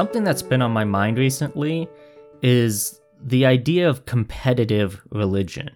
something 0.00 0.24
that's 0.24 0.40
been 0.40 0.62
on 0.62 0.70
my 0.70 0.82
mind 0.82 1.18
recently 1.18 1.86
is 2.40 3.02
the 3.22 3.44
idea 3.44 3.86
of 3.86 4.06
competitive 4.06 4.98
religion, 5.10 5.68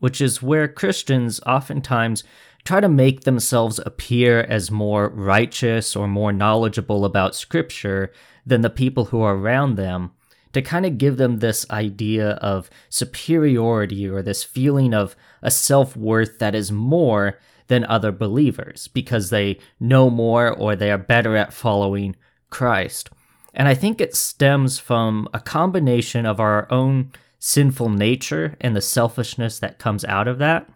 which 0.00 0.20
is 0.20 0.42
where 0.42 0.68
Christians 0.68 1.40
oftentimes 1.46 2.24
try 2.64 2.78
to 2.78 2.90
make 2.90 3.22
themselves 3.22 3.80
appear 3.86 4.40
as 4.40 4.70
more 4.70 5.08
righteous 5.08 5.96
or 5.96 6.06
more 6.06 6.30
knowledgeable 6.30 7.06
about 7.06 7.34
Scripture 7.34 8.12
than 8.44 8.60
the 8.60 8.68
people 8.68 9.06
who 9.06 9.22
are 9.22 9.34
around 9.34 9.76
them 9.76 10.10
to 10.52 10.60
kind 10.60 10.84
of 10.84 10.98
give 10.98 11.16
them 11.16 11.38
this 11.38 11.64
idea 11.70 12.32
of 12.42 12.68
superiority 12.90 14.06
or 14.06 14.20
this 14.20 14.44
feeling 14.44 14.92
of 14.92 15.16
a 15.40 15.50
self 15.50 15.96
worth 15.96 16.38
that 16.38 16.54
is 16.54 16.70
more 16.70 17.38
than 17.68 17.86
other 17.86 18.12
believers 18.12 18.88
because 18.88 19.30
they 19.30 19.58
know 19.80 20.10
more 20.10 20.50
or 20.50 20.76
they 20.76 20.90
are 20.90 20.98
better 20.98 21.34
at 21.34 21.54
following 21.54 22.14
Christ. 22.50 23.08
And 23.54 23.68
I 23.68 23.74
think 23.74 24.00
it 24.00 24.14
stems 24.14 24.78
from 24.78 25.28
a 25.32 25.40
combination 25.40 26.26
of 26.26 26.40
our 26.40 26.70
own 26.70 27.12
sinful 27.38 27.88
nature 27.88 28.56
and 28.60 28.74
the 28.74 28.80
selfishness 28.80 29.58
that 29.58 29.78
comes 29.78 30.04
out 30.04 30.28
of 30.28 30.38
that, 30.38 30.68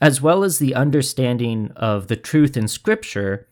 as 0.00 0.20
well 0.20 0.42
as 0.42 0.58
the 0.58 0.74
understanding 0.74 1.70
of 1.76 2.08
the 2.08 2.16
truth 2.16 2.56
in 2.56 2.68
Scripture 2.68 3.46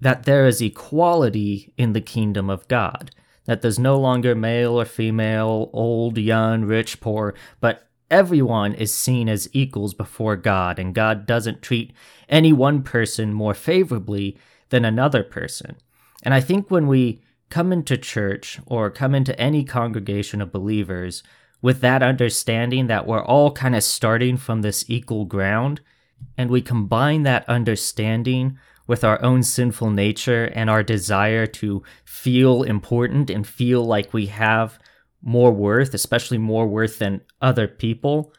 that 0.00 0.24
there 0.24 0.46
is 0.46 0.60
equality 0.60 1.72
in 1.78 1.92
the 1.92 2.00
kingdom 2.00 2.50
of 2.50 2.68
God, 2.68 3.10
that 3.46 3.62
there's 3.62 3.78
no 3.78 3.98
longer 3.98 4.34
male 4.34 4.78
or 4.78 4.84
female, 4.84 5.70
old, 5.72 6.18
young, 6.18 6.64
rich, 6.64 7.00
poor, 7.00 7.34
but 7.60 7.88
everyone 8.10 8.74
is 8.74 8.92
seen 8.92 9.28
as 9.28 9.48
equals 9.52 9.94
before 9.94 10.36
God, 10.36 10.78
and 10.78 10.94
God 10.94 11.26
doesn't 11.26 11.62
treat 11.62 11.92
any 12.28 12.52
one 12.52 12.82
person 12.82 13.32
more 13.32 13.54
favorably 13.54 14.36
than 14.68 14.84
another 14.84 15.22
person. 15.22 15.76
And 16.22 16.34
I 16.34 16.40
think 16.40 16.70
when 16.70 16.86
we 16.86 17.22
come 17.54 17.72
into 17.72 17.96
church 17.96 18.58
or 18.66 18.90
come 18.90 19.14
into 19.14 19.38
any 19.40 19.62
congregation 19.62 20.42
of 20.42 20.50
believers 20.50 21.22
with 21.62 21.80
that 21.80 22.02
understanding 22.02 22.88
that 22.88 23.06
we're 23.06 23.24
all 23.24 23.52
kind 23.52 23.76
of 23.76 23.84
starting 23.84 24.36
from 24.36 24.62
this 24.62 24.84
equal 24.88 25.24
ground, 25.24 25.80
and 26.36 26.50
we 26.50 26.60
combine 26.60 27.22
that 27.22 27.48
understanding 27.48 28.58
with 28.88 29.04
our 29.04 29.22
own 29.22 29.40
sinful 29.40 29.88
nature 29.88 30.46
and 30.46 30.68
our 30.68 30.82
desire 30.82 31.46
to 31.46 31.80
feel 32.04 32.64
important 32.64 33.30
and 33.30 33.46
feel 33.46 33.84
like 33.84 34.12
we 34.12 34.26
have 34.26 34.76
more 35.22 35.52
worth, 35.52 35.94
especially 35.94 36.38
more 36.38 36.66
worth 36.66 36.98
than 36.98 37.20
other 37.40 37.68
people, 37.68 38.32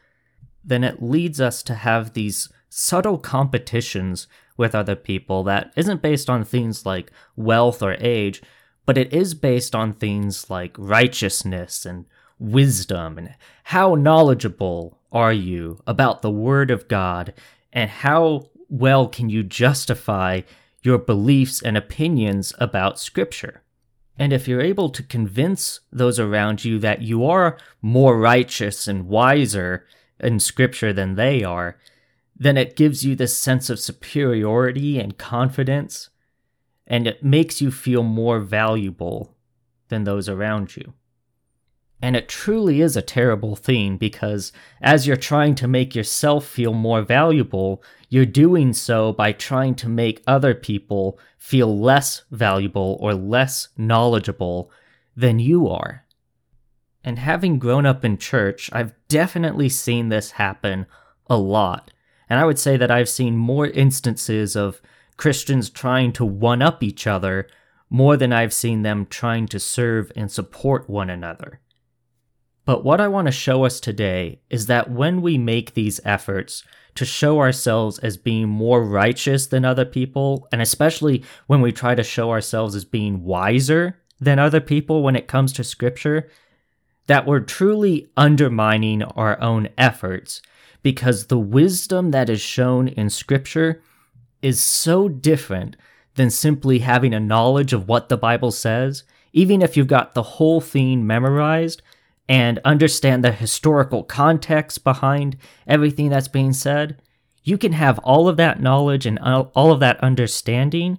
then 0.62 0.84
it 0.84 1.02
leads 1.02 1.40
us 1.40 1.64
to 1.64 1.74
have 1.74 2.12
these 2.12 2.50
subtle 2.68 3.18
competitions 3.18 4.28
with 4.58 4.76
other 4.76 4.98
people 4.98 5.42
that 5.46 5.72
isn't 5.78 6.02
based 6.02 6.30
on 6.30 6.44
things 6.44 6.86
like 6.86 7.14
wealth 7.38 7.82
or 7.82 7.96
age, 8.02 8.42
but 8.86 8.98
it 8.98 9.14
is 9.14 9.34
based 9.34 9.76
on 9.76 9.94
things 9.94 10.50
like 10.50 10.76
righteousness 10.78 11.86
and 11.86 12.06
wisdom 12.40 13.18
and 13.18 13.36
how 13.66 13.96
knowledgeable 13.96 15.00
are 15.12 15.34
you 15.34 15.82
about 15.88 16.22
the 16.22 16.32
Word 16.32 16.70
of 16.70 16.88
God 16.88 17.34
and 17.72 17.90
how 17.90 18.50
well 18.70 19.08
can 19.08 19.30
you 19.30 19.44
justify 19.44 20.42
your 20.84 20.98
beliefs 20.98 21.62
and 21.62 21.76
opinions 21.76 22.54
about 22.60 23.00
Scripture. 23.00 23.64
And 24.18 24.32
if 24.32 24.48
you're 24.48 24.62
able 24.62 24.90
to 24.90 25.04
convince 25.04 25.82
those 25.92 26.20
around 26.20 26.64
you 26.64 26.80
that 26.80 27.02
you 27.02 27.26
are 27.26 27.58
more 27.82 28.18
righteous 28.18 28.88
and 28.88 29.08
wiser 29.08 29.86
in 30.20 30.40
Scripture 30.40 30.94
than 30.94 31.16
they 31.16 31.44
are, 31.44 31.78
then 32.36 32.58
it 32.58 32.76
gives 32.76 33.06
you 33.06 33.16
this 33.16 33.38
sense 33.38 33.70
of 33.70 33.80
superiority 33.80 35.00
and 35.00 35.18
confidence, 35.18 36.10
and 36.88 37.08
it 37.08 37.24
makes 37.24 37.62
you 37.62 37.72
feel 37.72 38.04
more 38.04 38.40
valuable 38.40 39.36
than 39.90 40.04
those 40.04 40.30
around 40.30 40.76
you. 40.76 40.94
And 42.02 42.16
it 42.16 42.28
truly 42.28 42.82
is 42.82 42.96
a 42.96 43.02
terrible 43.02 43.56
thing 43.56 43.98
because 43.98 44.52
as 44.82 45.08
you're 45.08 45.16
trying 45.16 45.56
to 45.56 45.68
make 45.68 45.96
yourself 45.96 46.46
feel 46.46 46.74
more 46.74 47.02
valuable, 47.02 47.82
you're 48.10 48.26
doing 48.26 48.74
so 48.74 49.14
by 49.14 49.32
trying 49.32 49.76
to 49.76 49.90
make 49.90 50.22
other 50.28 50.54
people 50.54 51.18
feel 51.38 51.80
less 51.80 52.24
valuable 52.32 52.98
or 53.00 53.14
less 53.14 53.70
knowledgeable 53.78 54.72
than 55.16 55.40
you 55.40 55.68
are. 55.68 56.06
And 57.04 57.20
having 57.20 57.60
grown 57.60 57.86
up 57.86 58.04
in 58.04 58.18
church, 58.18 58.70
I've 58.74 58.94
definitely 59.08 59.70
seen 59.70 60.10
this 60.10 60.32
happen 60.32 60.88
a 61.28 61.38
lot. 61.38 61.92
And 62.30 62.40
I 62.40 62.46
would 62.46 62.60
say 62.60 62.78
that 62.78 62.92
I've 62.92 63.10
seen 63.10 63.38
more 63.38 63.68
instances 63.68 64.56
of 64.56 64.82
Christians 65.18 65.70
trying 65.70 66.12
to 66.14 66.26
one 66.26 66.62
up 66.62 66.84
each 66.84 67.08
other 67.08 67.48
more 67.90 68.18
than 68.18 68.34
I've 68.34 68.54
seen 68.54 68.82
them 68.82 69.06
trying 69.06 69.48
to 69.48 69.60
serve 69.60 70.12
and 70.16 70.32
support 70.32 70.90
one 70.90 71.10
another. 71.10 71.62
But 72.66 72.84
what 72.84 73.00
I 73.00 73.08
want 73.08 73.28
to 73.28 73.32
show 73.32 73.64
us 73.64 73.80
today 73.80 74.40
is 74.50 74.66
that 74.66 74.90
when 74.90 75.22
we 75.22 75.38
make 75.38 75.74
these 75.74 76.00
efforts 76.04 76.64
to 76.96 77.06
show 77.06 77.40
ourselves 77.40 78.00
as 78.00 78.18
being 78.18 78.50
more 78.50 78.84
righteous 78.84 79.48
than 79.48 79.64
other 79.64 79.86
people, 79.86 80.48
and 80.52 80.62
especially 80.62 81.24
when 81.48 81.62
we 81.62 81.72
try 81.72 81.94
to 81.94 82.04
show 82.04 82.32
ourselves 82.32 82.76
as 82.76 82.86
being 82.86 83.24
wiser 83.24 84.00
than 84.20 84.40
other 84.40 84.62
people 84.62 85.04
when 85.04 85.16
it 85.16 85.28
comes 85.28 85.54
to 85.54 85.64
scripture, 85.64 86.28
that 87.08 87.28
we're 87.28 87.42
truly 87.42 88.10
undermining 88.18 89.04
our 89.04 89.40
own 89.42 89.70
efforts 89.78 90.42
because 90.82 91.28
the 91.28 91.38
wisdom 91.38 92.12
that 92.12 92.30
is 92.30 92.42
shown 92.42 92.88
in 92.88 93.10
scripture 93.10 93.82
is 94.46 94.62
so 94.62 95.10
different 95.10 95.76
than 96.14 96.30
simply 96.30 96.80
having 96.80 97.14
a 97.14 97.20
knowledge 97.20 97.74
of 97.74 97.88
what 97.88 98.10
the 98.10 98.18
Bible 98.18 98.52
says. 98.52 99.04
Even 99.34 99.62
if 99.62 99.76
you've 99.76 99.88
got 99.88 100.14
the 100.14 100.24
whole 100.24 100.62
thing 100.62 101.06
memorized, 101.06 101.82
and 102.28 102.60
understand 102.66 103.24
the 103.24 103.32
historical 103.32 104.04
context 104.04 104.84
behind 104.84 105.38
everything 105.68 106.10
that's 106.10 106.28
being 106.28 106.54
said, 106.54 107.02
you 107.44 107.58
can 107.58 107.74
have 107.74 108.00
all 108.00 108.28
of 108.28 108.38
that 108.38 108.60
knowledge 108.60 109.06
and 109.06 109.20
all 109.20 109.72
of 109.72 109.80
that 109.80 110.00
understanding 110.00 110.98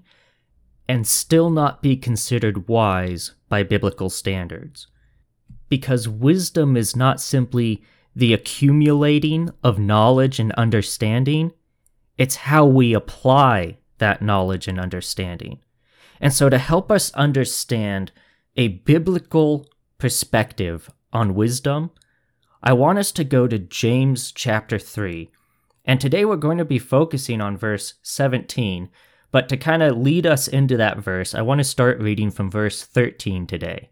and 0.89 1.07
still 1.07 1.51
not 1.51 1.83
be 1.83 1.97
considered 1.97 2.69
wise 2.69 3.33
by 3.49 3.63
biblical 3.65 4.09
standards. 4.09 4.87
Because 5.69 6.09
wisdom 6.09 6.77
is 6.77 6.95
not 6.95 7.21
simply 7.21 7.83
the 8.15 8.33
accumulating 8.33 9.51
of 9.65 9.81
knowledge 9.81 10.39
and 10.39 10.53
understanding, 10.53 11.53
it's 12.19 12.37
how 12.37 12.65
we 12.67 12.95
apply 12.95 13.79
that 13.99 14.23
knowledge 14.23 14.69
and 14.69 14.81
understanding. 14.81 15.61
And 16.21 16.33
so, 16.33 16.49
to 16.49 16.59
help 16.59 16.91
us 16.91 17.13
understand 17.13 18.13
a 18.57 18.69
biblical 18.69 19.67
perspective 19.99 20.91
on 21.13 21.35
wisdom, 21.35 21.91
I 22.63 22.73
want 22.73 22.99
us 22.99 23.13
to 23.13 23.25
go 23.25 23.47
to 23.47 23.59
James 23.59 24.33
chapter 24.33 24.79
3. 24.79 25.31
And 25.85 26.01
today 26.01 26.25
we're 26.25 26.37
going 26.37 26.59
to 26.59 26.65
be 26.65 26.79
focusing 26.79 27.41
on 27.41 27.57
verse 27.57 27.95
17. 28.03 28.89
But 29.31 29.49
to 29.51 29.57
kind 29.57 29.83
of 29.83 29.99
lead 29.99 30.27
us 30.27 30.49
into 30.49 30.77
that 30.79 30.99
verse, 30.99 31.35
I 31.35 31.43
want 31.43 31.59
to 31.59 31.65
start 31.65 32.01
reading 32.01 32.31
from 32.31 32.51
verse 32.51 32.83
13 32.83 33.47
today. 33.47 33.91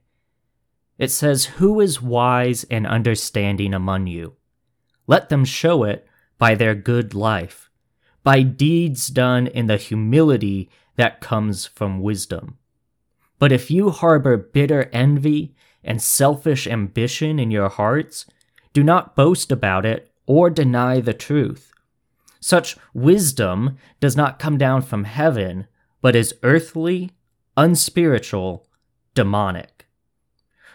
It 0.98 1.10
says, 1.10 1.44
Who 1.44 1.80
is 1.80 2.00
wise 2.00 2.64
and 2.70 2.86
understanding 2.86 3.74
among 3.74 4.06
you? 4.06 4.34
Let 5.06 5.28
them 5.28 5.44
show 5.44 5.84
it 5.84 6.06
by 6.38 6.54
their 6.54 6.74
good 6.74 7.14
life, 7.14 7.70
by 8.24 8.42
deeds 8.42 9.08
done 9.08 9.46
in 9.46 9.66
the 9.66 9.76
humility 9.76 10.70
that 10.96 11.20
comes 11.20 11.66
from 11.66 12.00
wisdom. 12.00 12.58
But 13.38 13.52
if 13.52 13.70
you 13.70 13.90
harbor 13.90 14.36
bitter 14.36 14.88
envy 14.92 15.54
and 15.84 16.00
selfish 16.00 16.66
ambition 16.66 17.38
in 17.38 17.50
your 17.50 17.68
hearts, 17.68 18.26
do 18.72 18.82
not 18.82 19.14
boast 19.14 19.52
about 19.52 19.84
it 19.84 20.10
or 20.26 20.48
deny 20.48 21.00
the 21.00 21.12
truth. 21.12 21.72
Such 22.40 22.76
wisdom 22.92 23.76
does 24.00 24.16
not 24.16 24.38
come 24.38 24.58
down 24.58 24.82
from 24.82 25.04
heaven, 25.04 25.66
but 26.00 26.16
is 26.16 26.34
earthly, 26.42 27.10
unspiritual, 27.56 28.66
demonic. 29.14 29.86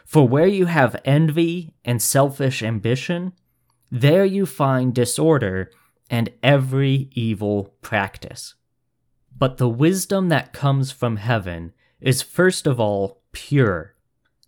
For 0.06 0.28
where 0.28 0.48
you 0.48 0.66
have 0.66 1.00
envy 1.06 1.74
and 1.86 2.02
selfish 2.02 2.64
ambition, 2.64 3.34
there 3.92 4.26
you 4.26 4.46
find 4.46 4.94
disorder 4.94 5.72
and 6.10 6.30
every 6.42 7.10
evil 7.14 7.76
practice. 7.82 8.56
But 9.38 9.58
the 9.58 9.70
wisdom 9.70 10.30
that 10.30 10.54
comes 10.54 10.92
from 10.92 11.18
heaven 11.18 11.74
is 12.02 12.22
first 12.22 12.68
of 12.68 12.80
all 12.80 13.22
pure 13.32 13.96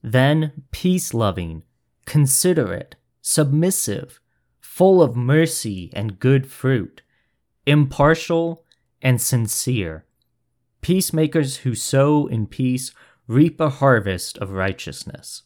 then 0.03 0.63
peace 0.71 1.13
loving, 1.13 1.63
considerate, 2.05 2.95
submissive, 3.21 4.19
full 4.59 5.01
of 5.01 5.15
mercy 5.15 5.91
and 5.93 6.19
good 6.19 6.47
fruit, 6.47 7.01
impartial 7.65 8.65
and 9.01 9.21
sincere. 9.21 10.05
Peacemakers 10.81 11.57
who 11.57 11.75
sow 11.75 12.25
in 12.25 12.47
peace 12.47 12.91
reap 13.27 13.59
a 13.59 13.69
harvest 13.69 14.37
of 14.39 14.51
righteousness. 14.51 15.43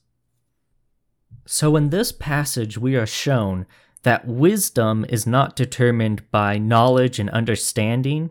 So, 1.45 1.75
in 1.75 1.89
this 1.89 2.11
passage, 2.11 2.77
we 2.77 2.95
are 2.95 3.05
shown 3.05 3.65
that 4.05 4.27
wisdom 4.27 5.03
is 5.09 5.25
not 5.25 5.55
determined 5.55 6.29
by 6.29 6.59
knowledge 6.59 7.17
and 7.17 7.27
understanding, 7.31 8.29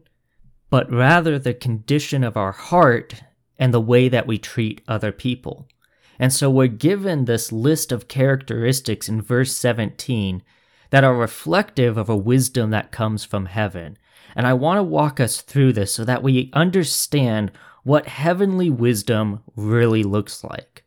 but 0.71 0.89
rather 0.91 1.37
the 1.37 1.53
condition 1.53 2.23
of 2.23 2.37
our 2.37 2.53
heart 2.53 3.25
and 3.59 3.75
the 3.75 3.81
way 3.81 4.09
that 4.09 4.29
we 4.29 4.39
treat 4.39 4.81
other 4.87 5.11
people. 5.11 5.69
And 6.17 6.33
so 6.33 6.49
we're 6.49 6.69
given 6.69 7.25
this 7.25 7.51
list 7.51 7.91
of 7.91 8.07
characteristics 8.07 9.09
in 9.09 9.21
verse 9.21 9.57
17 9.57 10.45
that 10.91 11.03
are 11.03 11.17
reflective 11.17 11.99
of 11.99 12.09
a 12.09 12.17
wisdom 12.17 12.71
that 12.71 12.93
comes 12.93 13.25
from 13.25 13.47
heaven. 13.47 13.99
And 14.37 14.47
I 14.47 14.53
want 14.55 14.79
to 14.79 14.85
walk 14.85 15.19
us 15.19 15.41
through 15.41 15.73
this 15.73 15.93
so 15.93 16.05
that 16.05 16.23
we 16.23 16.51
understand 16.53 17.51
what 17.83 18.07
heavenly 18.07 18.71
wisdom 18.71 19.43
really 19.57 20.05
looks 20.05 20.45
like. 20.45 20.84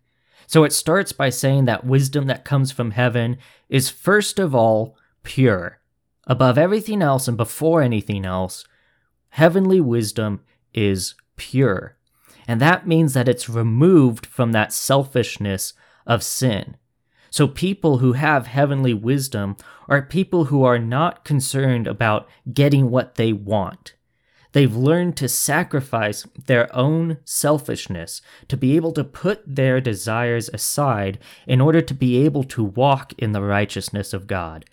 So 0.47 0.63
it 0.63 0.71
starts 0.73 1.11
by 1.11 1.29
saying 1.29 1.65
that 1.65 1.85
wisdom 1.85 2.27
that 2.27 2.45
comes 2.45 2.71
from 2.71 2.91
heaven 2.91 3.37
is 3.69 3.89
first 3.89 4.39
of 4.39 4.55
all 4.55 4.97
pure. 5.23 5.79
Above 6.25 6.57
everything 6.57 7.01
else 7.01 7.27
and 7.27 7.37
before 7.37 7.81
anything 7.81 8.25
else, 8.25 8.65
heavenly 9.29 9.81
wisdom 9.81 10.41
is 10.73 11.15
pure. 11.35 11.97
And 12.47 12.61
that 12.61 12.87
means 12.87 13.13
that 13.13 13.27
it's 13.27 13.49
removed 13.49 14.25
from 14.25 14.53
that 14.53 14.71
selfishness 14.71 15.73
of 16.05 16.23
sin. 16.23 16.77
So, 17.29 17.47
people 17.47 17.97
who 17.97 18.13
have 18.13 18.47
heavenly 18.47 18.93
wisdom 18.93 19.57
are 19.89 20.01
people 20.01 20.45
who 20.45 20.63
are 20.63 20.79
not 20.79 21.25
concerned 21.25 21.87
about 21.87 22.27
getting 22.53 22.89
what 22.89 23.15
they 23.15 23.33
want. 23.33 23.95
They've 24.53 24.75
learned 24.75 25.17
to 25.17 25.29
sacrifice 25.29 26.25
their 26.45 26.73
own 26.75 27.17
selfishness 27.25 28.21
to 28.47 28.57
be 28.57 28.75
able 28.75 28.93
to 28.93 29.03
put 29.03 29.43
their 29.45 29.81
desires 29.81 30.49
aside 30.53 31.19
in 31.45 31.61
order 31.61 31.81
to 31.81 31.93
be 31.93 32.17
able 32.25 32.43
to 32.45 32.63
walk 32.63 33.13
in 33.17 33.33
the 33.33 33.41
righteousness 33.41 34.13
of 34.13 34.27
God. 34.27 34.65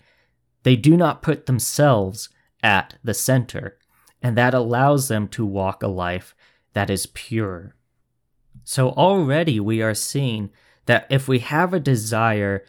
They 0.63 0.75
do 0.75 0.97
not 0.97 1.21
put 1.21 1.45
themselves 1.45 2.29
at 2.63 2.95
the 3.03 3.13
center, 3.13 3.77
and 4.21 4.37
that 4.37 4.53
allows 4.53 5.07
them 5.07 5.27
to 5.29 5.45
walk 5.45 5.83
a 5.83 5.87
life 5.87 6.33
that 6.73 6.89
is 6.89 7.05
pure. 7.05 7.75
So 8.63 8.89
already 8.89 9.59
we 9.59 9.81
are 9.81 9.93
seeing 9.93 10.49
that 10.87 11.05
if 11.09 11.27
we 11.27 11.39
have 11.39 11.73
a 11.73 11.79
desire 11.79 12.63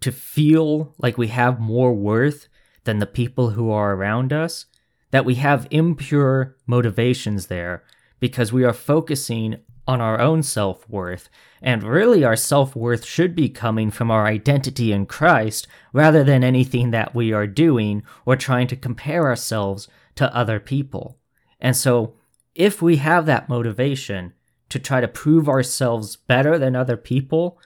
to 0.00 0.12
feel 0.12 0.94
like 0.98 1.18
we 1.18 1.28
have 1.28 1.60
more 1.60 1.92
worth 1.92 2.48
than 2.84 2.98
the 2.98 3.06
people 3.06 3.50
who 3.50 3.70
are 3.70 3.94
around 3.94 4.32
us, 4.32 4.66
that 5.12 5.24
we 5.24 5.36
have 5.36 5.68
impure 5.70 6.56
motivations 6.66 7.46
there 7.46 7.84
because 8.18 8.52
we 8.52 8.64
are 8.64 8.72
focusing 8.72 9.58
on 9.86 10.00
our 10.00 10.20
own 10.20 10.42
self 10.42 10.88
worth. 10.88 11.28
And 11.60 11.82
really, 11.82 12.24
our 12.24 12.36
self 12.36 12.74
worth 12.74 13.04
should 13.04 13.34
be 13.34 13.48
coming 13.48 13.90
from 13.90 14.10
our 14.10 14.26
identity 14.26 14.92
in 14.92 15.06
Christ 15.06 15.66
rather 15.92 16.24
than 16.24 16.42
anything 16.42 16.90
that 16.90 17.14
we 17.14 17.32
are 17.32 17.46
doing 17.46 18.02
or 18.26 18.36
trying 18.36 18.66
to 18.68 18.76
compare 18.76 19.26
ourselves 19.26 19.88
to 20.16 20.34
other 20.34 20.58
people. 20.58 21.18
And 21.60 21.76
so, 21.76 22.14
if 22.54 22.82
we 22.82 22.96
have 22.96 23.26
that 23.26 23.48
motivation 23.48 24.32
to 24.68 24.78
try 24.78 25.00
to 25.00 25.08
prove 25.08 25.48
ourselves 25.48 26.16
better 26.16 26.58
than 26.58 26.74
other 26.74 26.96
people, 26.96 27.58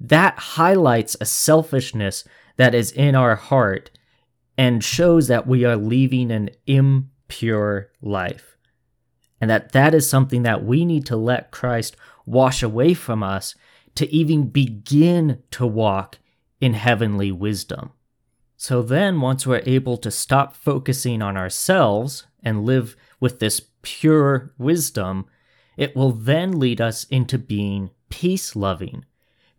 that 0.00 0.38
highlights 0.38 1.16
a 1.20 1.24
selfishness 1.24 2.24
that 2.56 2.74
is 2.74 2.92
in 2.92 3.14
our 3.14 3.36
heart 3.36 3.90
and 4.56 4.84
shows 4.84 5.28
that 5.28 5.46
we 5.46 5.64
are 5.64 5.76
leaving 5.76 6.30
an 6.30 6.50
impure 6.66 7.90
life. 8.00 8.56
And 9.40 9.50
that 9.50 9.72
that 9.72 9.94
is 9.94 10.08
something 10.08 10.42
that 10.44 10.64
we 10.64 10.84
need 10.84 11.06
to 11.06 11.16
let 11.16 11.50
Christ 11.50 11.96
wash 12.26 12.62
away 12.62 12.94
from 12.94 13.22
us 13.22 13.54
to 13.96 14.10
even 14.14 14.48
begin 14.48 15.42
to 15.50 15.66
walk 15.66 16.18
in 16.60 16.74
heavenly 16.74 17.32
wisdom. 17.32 17.90
So 18.56 18.82
then, 18.82 19.20
once 19.20 19.44
we're 19.44 19.62
able 19.66 19.96
to 19.96 20.10
stop 20.10 20.54
focusing 20.54 21.20
on 21.20 21.36
ourselves 21.36 22.26
and 22.44 22.64
live 22.64 22.94
with 23.18 23.40
this 23.40 23.60
pure 23.82 24.52
wisdom, 24.56 25.26
it 25.76 25.96
will 25.96 26.12
then 26.12 26.60
lead 26.60 26.80
us 26.80 27.04
into 27.04 27.38
being 27.38 27.90
peace 28.08 28.54
loving. 28.54 29.04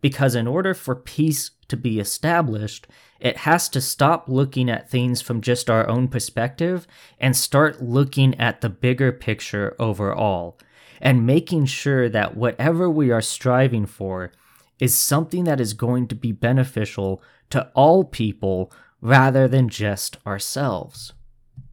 Because 0.00 0.34
in 0.34 0.46
order 0.46 0.72
for 0.72 0.94
peace 0.94 1.50
to 1.68 1.76
be 1.76 1.98
established, 2.00 2.86
it 3.24 3.38
has 3.38 3.68
to 3.70 3.80
stop 3.80 4.28
looking 4.28 4.70
at 4.70 4.88
things 4.88 5.20
from 5.20 5.40
just 5.40 5.68
our 5.68 5.88
own 5.88 6.06
perspective 6.06 6.86
and 7.18 7.36
start 7.36 7.82
looking 7.82 8.38
at 8.38 8.60
the 8.60 8.68
bigger 8.68 9.10
picture 9.10 9.74
overall, 9.80 10.56
and 11.00 11.26
making 11.26 11.66
sure 11.66 12.08
that 12.08 12.36
whatever 12.36 12.88
we 12.88 13.10
are 13.10 13.20
striving 13.20 13.86
for 13.86 14.30
is 14.78 14.96
something 14.96 15.42
that 15.42 15.60
is 15.60 15.74
going 15.74 16.06
to 16.06 16.14
be 16.14 16.30
beneficial 16.30 17.20
to 17.50 17.68
all 17.74 18.04
people 18.04 18.70
rather 19.00 19.48
than 19.48 19.68
just 19.68 20.16
ourselves 20.24 21.12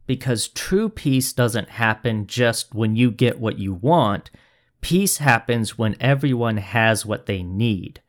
because 0.06 0.48
true 0.48 0.88
peace 0.88 1.32
doesn't 1.32 1.70
happen 1.70 2.26
just 2.26 2.74
when 2.74 2.96
you 2.96 3.10
get 3.10 3.40
what 3.40 3.58
you 3.58 3.72
want. 3.72 4.30
Peace 4.80 5.18
happens 5.18 5.78
when 5.78 5.96
everyone 6.00 6.56
has 6.56 7.06
what 7.06 7.26
they 7.26 7.42
need. 7.42 8.00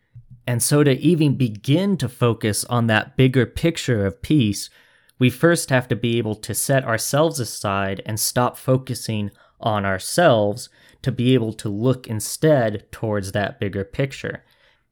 And 0.45 0.61
so, 0.61 0.83
to 0.83 0.91
even 0.99 1.35
begin 1.35 1.97
to 1.97 2.09
focus 2.09 2.65
on 2.65 2.87
that 2.87 3.15
bigger 3.15 3.45
picture 3.45 4.05
of 4.05 4.21
peace, 4.21 4.69
we 5.19 5.29
first 5.29 5.69
have 5.69 5.87
to 5.87 5.95
be 5.95 6.17
able 6.17 6.35
to 6.35 6.53
set 6.53 6.83
ourselves 6.83 7.39
aside 7.39 8.01
and 8.05 8.19
stop 8.19 8.57
focusing 8.57 9.31
on 9.59 9.85
ourselves 9.85 10.69
to 11.01 11.11
be 11.11 11.33
able 11.33 11.53
to 11.53 11.69
look 11.69 12.07
instead 12.07 12.91
towards 12.91 13.31
that 13.31 13.59
bigger 13.59 13.83
picture. 13.83 14.43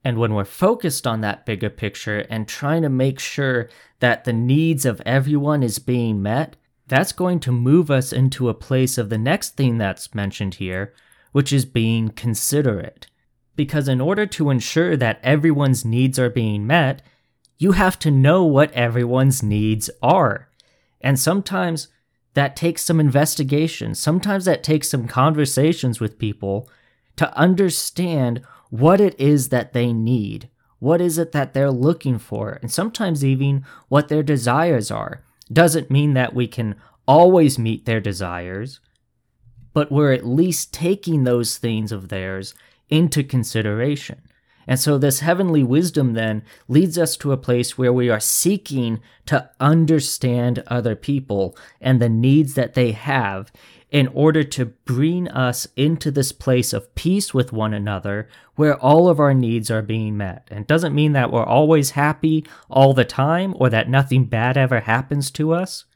And 0.04 0.18
when 0.18 0.34
we're 0.34 0.44
focused 0.44 1.06
on 1.06 1.20
that 1.20 1.46
bigger 1.46 1.70
picture 1.70 2.20
and 2.30 2.48
trying 2.48 2.82
to 2.82 2.88
make 2.88 3.20
sure 3.20 3.68
that 4.00 4.24
the 4.24 4.32
needs 4.32 4.84
of 4.84 5.02
everyone 5.06 5.62
is 5.62 5.78
being 5.78 6.22
met, 6.22 6.56
that's 6.88 7.12
going 7.12 7.40
to 7.40 7.52
move 7.52 7.90
us 7.90 8.12
into 8.12 8.48
a 8.48 8.54
place 8.54 8.98
of 8.98 9.08
the 9.08 9.18
next 9.18 9.56
thing 9.56 9.78
that's 9.78 10.14
mentioned 10.14 10.54
here, 10.54 10.92
which 11.30 11.52
is 11.52 11.64
being 11.64 12.10
considerate. 12.10 13.06
Because 13.54 13.88
in 13.88 14.00
order 14.00 14.26
to 14.26 14.50
ensure 14.50 14.96
that 14.96 15.20
everyone's 15.22 15.84
needs 15.84 16.18
are 16.18 16.30
being 16.30 16.66
met, 16.66 17.02
you 17.58 17.72
have 17.72 17.98
to 18.00 18.10
know 18.10 18.44
what 18.44 18.72
everyone's 18.72 19.42
needs 19.42 19.90
are. 20.02 20.48
And 21.00 21.18
sometimes 21.18 21.88
that 22.34 22.56
takes 22.56 22.82
some 22.82 22.98
investigation. 22.98 23.94
Sometimes 23.94 24.44
that 24.46 24.62
takes 24.62 24.88
some 24.88 25.06
conversations 25.06 26.00
with 26.00 26.18
people 26.18 26.68
to 27.16 27.36
understand 27.36 28.42
what 28.70 29.00
it 29.00 29.18
is 29.20 29.50
that 29.50 29.74
they 29.74 29.92
need. 29.92 30.48
What 30.78 31.00
is 31.00 31.18
it 31.18 31.32
that 31.32 31.52
they're 31.52 31.70
looking 31.70 32.18
for? 32.18 32.58
And 32.62 32.72
sometimes 32.72 33.24
even 33.24 33.64
what 33.88 34.08
their 34.08 34.22
desires 34.22 34.90
are 34.90 35.22
doesn't 35.52 35.90
mean 35.90 36.14
that 36.14 36.34
we 36.34 36.48
can 36.48 36.76
always 37.06 37.58
meet 37.58 37.84
their 37.84 38.00
desires, 38.00 38.80
but 39.74 39.92
we're 39.92 40.12
at 40.12 40.26
least 40.26 40.72
taking 40.72 41.24
those 41.24 41.58
things 41.58 41.92
of 41.92 42.08
theirs 42.08 42.54
into 42.92 43.24
consideration. 43.24 44.20
And 44.66 44.78
so, 44.78 44.96
this 44.96 45.20
heavenly 45.20 45.64
wisdom 45.64 46.12
then 46.12 46.44
leads 46.68 46.96
us 46.96 47.16
to 47.16 47.32
a 47.32 47.36
place 47.36 47.76
where 47.76 47.92
we 47.92 48.10
are 48.10 48.20
seeking 48.20 49.00
to 49.26 49.50
understand 49.58 50.62
other 50.68 50.94
people 50.94 51.56
and 51.80 52.00
the 52.00 52.08
needs 52.08 52.54
that 52.54 52.74
they 52.74 52.92
have 52.92 53.50
in 53.90 54.06
order 54.08 54.44
to 54.44 54.66
bring 54.66 55.26
us 55.28 55.66
into 55.74 56.10
this 56.10 56.32
place 56.32 56.72
of 56.72 56.94
peace 56.94 57.34
with 57.34 57.52
one 57.52 57.74
another 57.74 58.28
where 58.54 58.78
all 58.78 59.08
of 59.08 59.18
our 59.18 59.34
needs 59.34 59.70
are 59.70 59.82
being 59.82 60.16
met. 60.16 60.46
And 60.50 60.60
it 60.60 60.68
doesn't 60.68 60.94
mean 60.94 61.12
that 61.12 61.32
we're 61.32 61.44
always 61.44 61.90
happy 61.90 62.46
all 62.70 62.94
the 62.94 63.04
time 63.04 63.54
or 63.58 63.68
that 63.70 63.90
nothing 63.90 64.26
bad 64.26 64.56
ever 64.56 64.80
happens 64.80 65.30
to 65.32 65.52
us. 65.52 65.86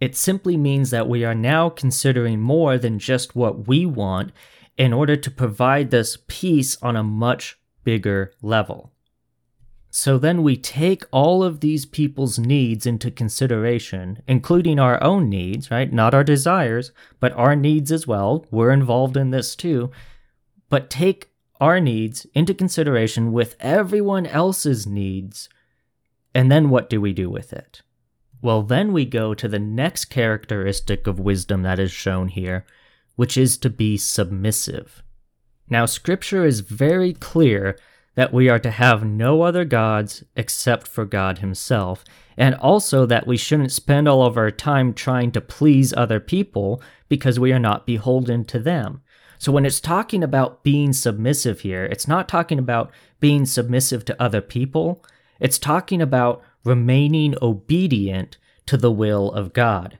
It 0.00 0.16
simply 0.16 0.56
means 0.56 0.90
that 0.90 1.08
we 1.08 1.24
are 1.24 1.34
now 1.34 1.70
considering 1.70 2.40
more 2.40 2.76
than 2.76 2.98
just 2.98 3.34
what 3.34 3.66
we 3.66 3.86
want 3.86 4.32
in 4.76 4.92
order 4.92 5.16
to 5.16 5.30
provide 5.30 5.90
this 5.90 6.18
peace 6.26 6.76
on 6.82 6.96
a 6.96 7.02
much 7.02 7.58
bigger 7.84 8.32
level. 8.42 8.92
So 9.94 10.16
then 10.16 10.42
we 10.42 10.56
take 10.56 11.04
all 11.10 11.44
of 11.44 11.60
these 11.60 11.84
people's 11.84 12.38
needs 12.38 12.86
into 12.86 13.10
consideration, 13.10 14.22
including 14.26 14.78
our 14.78 15.02
own 15.02 15.28
needs, 15.28 15.70
right? 15.70 15.92
Not 15.92 16.14
our 16.14 16.24
desires, 16.24 16.92
but 17.20 17.32
our 17.32 17.54
needs 17.54 17.92
as 17.92 18.06
well. 18.06 18.46
We're 18.50 18.70
involved 18.70 19.18
in 19.18 19.30
this 19.30 19.54
too. 19.54 19.90
But 20.70 20.88
take 20.88 21.28
our 21.60 21.78
needs 21.78 22.26
into 22.34 22.54
consideration 22.54 23.32
with 23.32 23.54
everyone 23.60 24.24
else's 24.24 24.86
needs. 24.86 25.50
And 26.34 26.50
then 26.50 26.70
what 26.70 26.88
do 26.88 26.98
we 26.98 27.12
do 27.12 27.28
with 27.28 27.52
it? 27.52 27.82
Well, 28.40 28.62
then 28.62 28.94
we 28.94 29.04
go 29.04 29.34
to 29.34 29.46
the 29.46 29.58
next 29.58 30.06
characteristic 30.06 31.06
of 31.06 31.20
wisdom 31.20 31.62
that 31.62 31.78
is 31.78 31.92
shown 31.92 32.28
here, 32.28 32.64
which 33.16 33.36
is 33.36 33.56
to 33.58 33.70
be 33.70 33.96
submissive. 33.96 35.02
Now, 35.68 35.86
scripture 35.86 36.44
is 36.44 36.60
very 36.60 37.12
clear 37.12 37.78
that 38.14 38.32
we 38.32 38.48
are 38.48 38.58
to 38.58 38.70
have 38.70 39.04
no 39.04 39.42
other 39.42 39.64
gods 39.64 40.22
except 40.36 40.86
for 40.86 41.04
God 41.04 41.38
Himself, 41.38 42.04
and 42.36 42.54
also 42.56 43.06
that 43.06 43.26
we 43.26 43.36
shouldn't 43.36 43.72
spend 43.72 44.08
all 44.08 44.24
of 44.24 44.36
our 44.36 44.50
time 44.50 44.92
trying 44.92 45.32
to 45.32 45.40
please 45.40 45.94
other 45.94 46.20
people 46.20 46.82
because 47.08 47.40
we 47.40 47.52
are 47.52 47.58
not 47.58 47.86
beholden 47.86 48.44
to 48.46 48.58
them. 48.58 49.02
So, 49.38 49.50
when 49.50 49.64
it's 49.64 49.80
talking 49.80 50.22
about 50.22 50.62
being 50.62 50.92
submissive 50.92 51.60
here, 51.60 51.84
it's 51.86 52.06
not 52.06 52.28
talking 52.28 52.58
about 52.58 52.90
being 53.18 53.46
submissive 53.46 54.04
to 54.06 54.22
other 54.22 54.40
people, 54.40 55.04
it's 55.40 55.58
talking 55.58 56.00
about 56.00 56.42
remaining 56.64 57.34
obedient 57.42 58.36
to 58.66 58.76
the 58.76 58.92
will 58.92 59.32
of 59.32 59.52
God. 59.52 59.98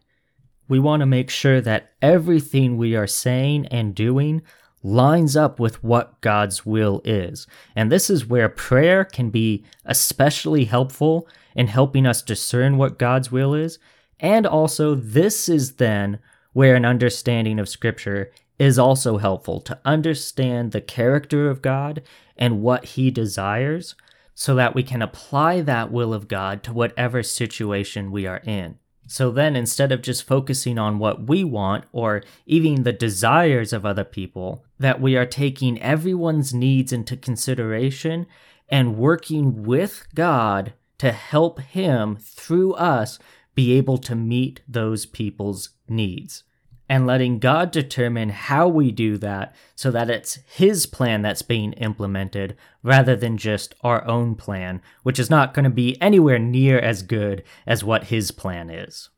We 0.73 0.79
want 0.79 1.01
to 1.01 1.07
make 1.07 1.29
sure 1.29 1.61
that 1.61 1.93
everything 2.01 2.79
we 2.79 2.97
are 2.97 3.07
saying 3.07 3.67
and 3.67 3.95
doing 3.95 4.41
lines 4.83 5.37
up 5.37 5.61
with 5.61 5.85
what 5.85 6.19
God's 6.23 6.65
will 6.65 7.03
is. 7.05 7.47
And 7.77 7.93
this 7.93 8.09
is 8.09 8.25
where 8.25 8.49
prayer 8.49 9.05
can 9.05 9.29
be 9.29 9.67
especially 9.85 10.65
helpful 10.65 11.29
in 11.55 11.67
helping 11.67 12.07
us 12.07 12.23
discern 12.23 12.79
what 12.79 12.99
God's 12.99 13.31
will 13.31 13.53
is. 13.53 13.79
And 14.19 14.47
also, 14.47 14.95
this 14.95 15.47
is 15.47 15.75
then 15.75 16.21
where 16.55 16.75
an 16.75 16.87
understanding 16.87 17.59
of 17.59 17.69
Scripture 17.69 18.33
is 18.59 18.79
also 18.79 19.19
helpful 19.19 19.61
to 19.61 19.79
understand 19.85 20.73
the 20.73 20.81
character 20.81 21.51
of 21.51 21.61
God 21.61 22.01
and 22.35 22.63
what 22.63 22.87
He 22.87 23.11
desires 23.11 23.95
so 24.35 24.55
that 24.55 24.75
we 24.75 24.83
can 24.83 25.03
apply 25.03 25.61
that 25.61 25.93
will 25.93 26.15
of 26.15 26.29
God 26.29 26.63
to 26.63 26.73
whatever 26.73 27.23
situation 27.23 28.11
we 28.11 28.27
are 28.27 28.41
in. 28.45 28.79
So 29.07 29.31
then, 29.31 29.57
instead 29.57 29.93
of 29.93 30.03
just 30.03 30.27
focusing 30.27 30.79
on 30.79 30.99
what 30.99 31.27
we 31.27 31.45
want 31.45 31.85
or 31.93 32.23
even 32.47 32.83
the 32.83 32.93
desires 32.93 33.73
of 33.73 33.85
other 33.85 34.05
people, 34.05 34.65
that 34.79 35.01
we 35.01 35.17
are 35.17 35.27
taking 35.27 35.81
everyone's 35.83 36.55
needs 36.55 36.93
into 36.93 37.17
consideration 37.17 38.27
and 38.69 38.97
working 38.97 39.65
with 39.65 40.07
God 40.15 40.73
to 40.99 41.13
help 41.13 41.61
Him 41.61 42.17
through 42.17 42.75
us 42.75 43.19
be 43.55 43.73
able 43.73 43.99
to 43.99 44.15
meet 44.15 44.63
those 44.67 45.05
people's 45.05 45.71
needs 45.89 46.45
and 46.93 47.07
letting 47.07 47.39
God 47.39 47.71
determine 47.71 48.29
how 48.29 48.69
we 48.69 48.91
do 48.91 49.17
that 49.17 49.57
so 49.75 49.91
that 49.91 50.11
it's 50.11 50.41
His 50.45 50.85
plan 50.85 51.23
that's 51.23 51.41
being 51.41 51.73
implemented 51.73 52.55
rather 52.83 53.17
than 53.17 53.39
just 53.39 53.75
our 53.81 54.07
own 54.07 54.35
plan, 54.35 54.83
which 55.03 55.19
is 55.19 55.31
not 55.31 55.55
going 55.55 55.65
to 55.65 55.71
be 55.71 55.99
anywhere 56.03 56.39
near 56.39 56.79
as 56.79 57.03
good 57.03 57.45
as 57.67 57.83
what 57.83 58.05
His 58.05 58.31
plan 58.31 58.69
is. 58.69 59.09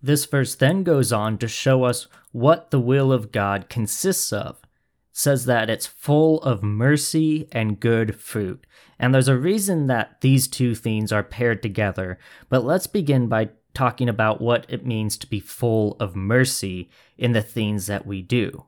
This 0.00 0.24
verse 0.24 0.54
then 0.54 0.82
goes 0.82 1.12
on 1.12 1.36
to 1.38 1.46
show 1.46 1.84
us 1.84 2.06
what 2.32 2.70
the 2.70 2.80
will 2.80 3.12
of 3.12 3.32
God 3.32 3.68
consists 3.68 4.32
of. 4.32 4.56
It 4.62 4.68
says 5.12 5.44
that 5.44 5.68
it's 5.68 5.86
full 5.86 6.40
of 6.40 6.62
mercy 6.62 7.48
and 7.52 7.78
good 7.78 8.18
fruit. 8.18 8.66
And 8.98 9.12
there's 9.12 9.28
a 9.28 9.36
reason 9.36 9.88
that 9.88 10.22
these 10.22 10.48
two 10.48 10.74
themes 10.74 11.12
are 11.12 11.22
paired 11.22 11.62
together, 11.62 12.18
but 12.48 12.64
let's 12.64 12.86
begin 12.86 13.28
by 13.28 13.50
talking 13.74 14.08
about 14.08 14.40
what 14.40 14.64
it 14.68 14.86
means 14.86 15.16
to 15.18 15.26
be 15.26 15.40
full 15.40 15.96
of 16.00 16.16
mercy 16.16 16.88
in 17.18 17.32
the 17.32 17.42
things 17.42 17.86
that 17.86 18.06
we 18.06 18.22
do. 18.22 18.64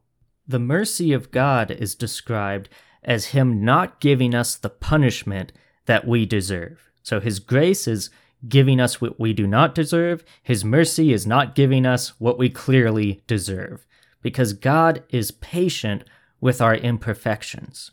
The 0.46 0.58
mercy 0.58 1.12
of 1.12 1.30
God 1.30 1.70
is 1.70 1.94
described 1.94 2.68
as 3.02 3.26
Him 3.26 3.64
not 3.64 4.00
giving 4.00 4.34
us 4.34 4.56
the 4.56 4.68
punishment 4.68 5.52
that 5.86 6.06
we 6.06 6.26
deserve. 6.26 6.90
So 7.02 7.20
His 7.20 7.38
grace 7.38 7.86
is 7.88 8.10
giving 8.48 8.80
us 8.80 9.00
what 9.00 9.18
we 9.18 9.32
do 9.32 9.46
not 9.46 9.74
deserve, 9.74 10.24
His 10.42 10.64
mercy 10.64 11.12
is 11.12 11.26
not 11.26 11.54
giving 11.54 11.86
us 11.86 12.20
what 12.20 12.38
we 12.38 12.50
clearly 12.50 13.22
deserve, 13.26 13.86
because 14.22 14.52
God 14.52 15.02
is 15.08 15.30
patient 15.30 16.04
with 16.40 16.60
our 16.60 16.74
imperfections. 16.74 17.92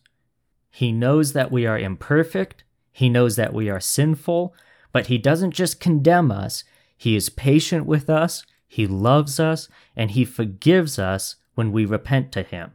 He 0.69 0.91
knows 0.91 1.33
that 1.33 1.51
we 1.51 1.65
are 1.65 1.79
imperfect, 1.79 2.63
He 2.91 3.09
knows 3.09 3.35
that 3.35 3.53
we 3.53 3.69
are 3.69 3.79
sinful, 3.79 4.53
but 4.91 5.07
He 5.07 5.17
doesn't 5.17 5.51
just 5.51 5.79
condemn 5.79 6.31
us, 6.31 6.63
he 7.03 7.17
is 7.17 7.27
patient 7.27 7.85
with 7.85 8.09
us, 8.09 8.45
He 8.65 8.87
loves 8.87 9.37
us, 9.37 9.67
and 9.93 10.11
He 10.11 10.23
forgives 10.23 10.97
us 10.97 11.35
when 11.53 11.73
we 11.73 11.83
repent 11.83 12.31
to 12.31 12.43
Him. 12.43 12.71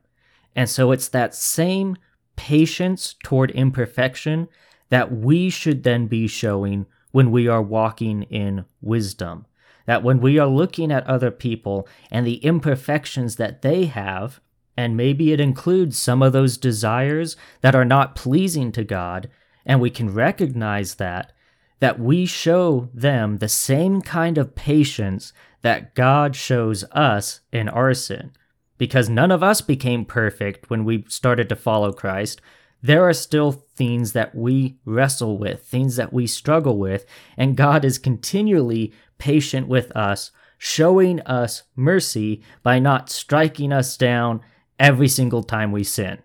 And 0.55 0.69
so 0.69 0.93
it's 0.93 1.09
that 1.09 1.35
same 1.35 1.97
patience 2.37 3.15
toward 3.25 3.51
imperfection 3.53 4.49
that 4.91 5.11
we 5.11 5.49
should 5.49 5.83
then 5.83 6.09
be 6.09 6.27
showing 6.27 6.85
when 7.11 7.31
we 7.31 7.49
are 7.49 7.63
walking 7.63 8.25
in 8.25 8.67
wisdom. 8.83 9.47
That 9.87 10.03
when 10.03 10.21
we 10.21 10.39
are 10.39 10.47
looking 10.47 10.93
at 10.93 11.07
other 11.07 11.31
people 11.31 11.89
and 12.11 12.27
the 12.27 12.45
imperfections 12.45 13.37
that 13.37 13.63
they 13.63 13.87
have, 13.87 14.41
and 14.77 14.95
maybe 14.95 15.33
it 15.33 15.41
includes 15.41 15.97
some 15.97 16.23
of 16.23 16.35
those 16.35 16.59
desires 16.59 17.35
that 17.63 17.75
are 17.75 17.87
not 17.87 18.15
pleasing 18.15 18.73
to 18.73 18.85
God, 18.85 19.31
and 19.65 19.81
we 19.81 19.89
can 19.89 20.13
recognize 20.13 20.97
that, 20.97 21.33
that 21.81 22.01
we 22.01 22.27
show 22.27 22.89
them 22.93 23.39
the 23.39 23.49
same 23.49 24.01
kind 24.03 24.39
of 24.39 24.55
patience 24.55 25.33
that 25.63 25.95
God 25.95 26.35
shows 26.35 26.85
us 26.93 27.41
in 27.53 27.69
our 27.69 27.95
sin. 27.95 28.33
Because 28.77 29.09
none 29.09 29.31
of 29.31 29.43
us 29.43 29.61
became 29.61 30.05
perfect 30.05 30.71
when 30.71 30.85
we 30.85 31.05
started 31.09 31.49
to 31.49 31.57
follow 31.57 31.93
Christ. 31.93 32.41
There 32.81 33.09
are 33.09 33.13
still 33.13 33.51
things 33.53 34.13
that 34.13 34.35
we 34.35 34.79
wrestle 34.85 35.37
with, 35.37 35.65
things 35.65 35.97
that 35.97 36.13
we 36.13 36.27
struggle 36.29 36.79
with, 36.79 37.05
and 37.37 37.57
God 37.57 37.85
is 37.85 37.99
continually 37.99 38.93
patient 39.19 39.67
with 39.67 39.91
us, 39.97 40.31
showing 40.59 41.21
us 41.23 41.65
mercy 41.75 42.43
by 42.63 42.79
not 42.79 43.11
striking 43.11 43.73
us 43.73 43.97
down 43.97 44.41
every 44.79 45.09
single 45.09 45.43
time 45.43 45.73
we 45.73 45.83
sin. 45.83 46.19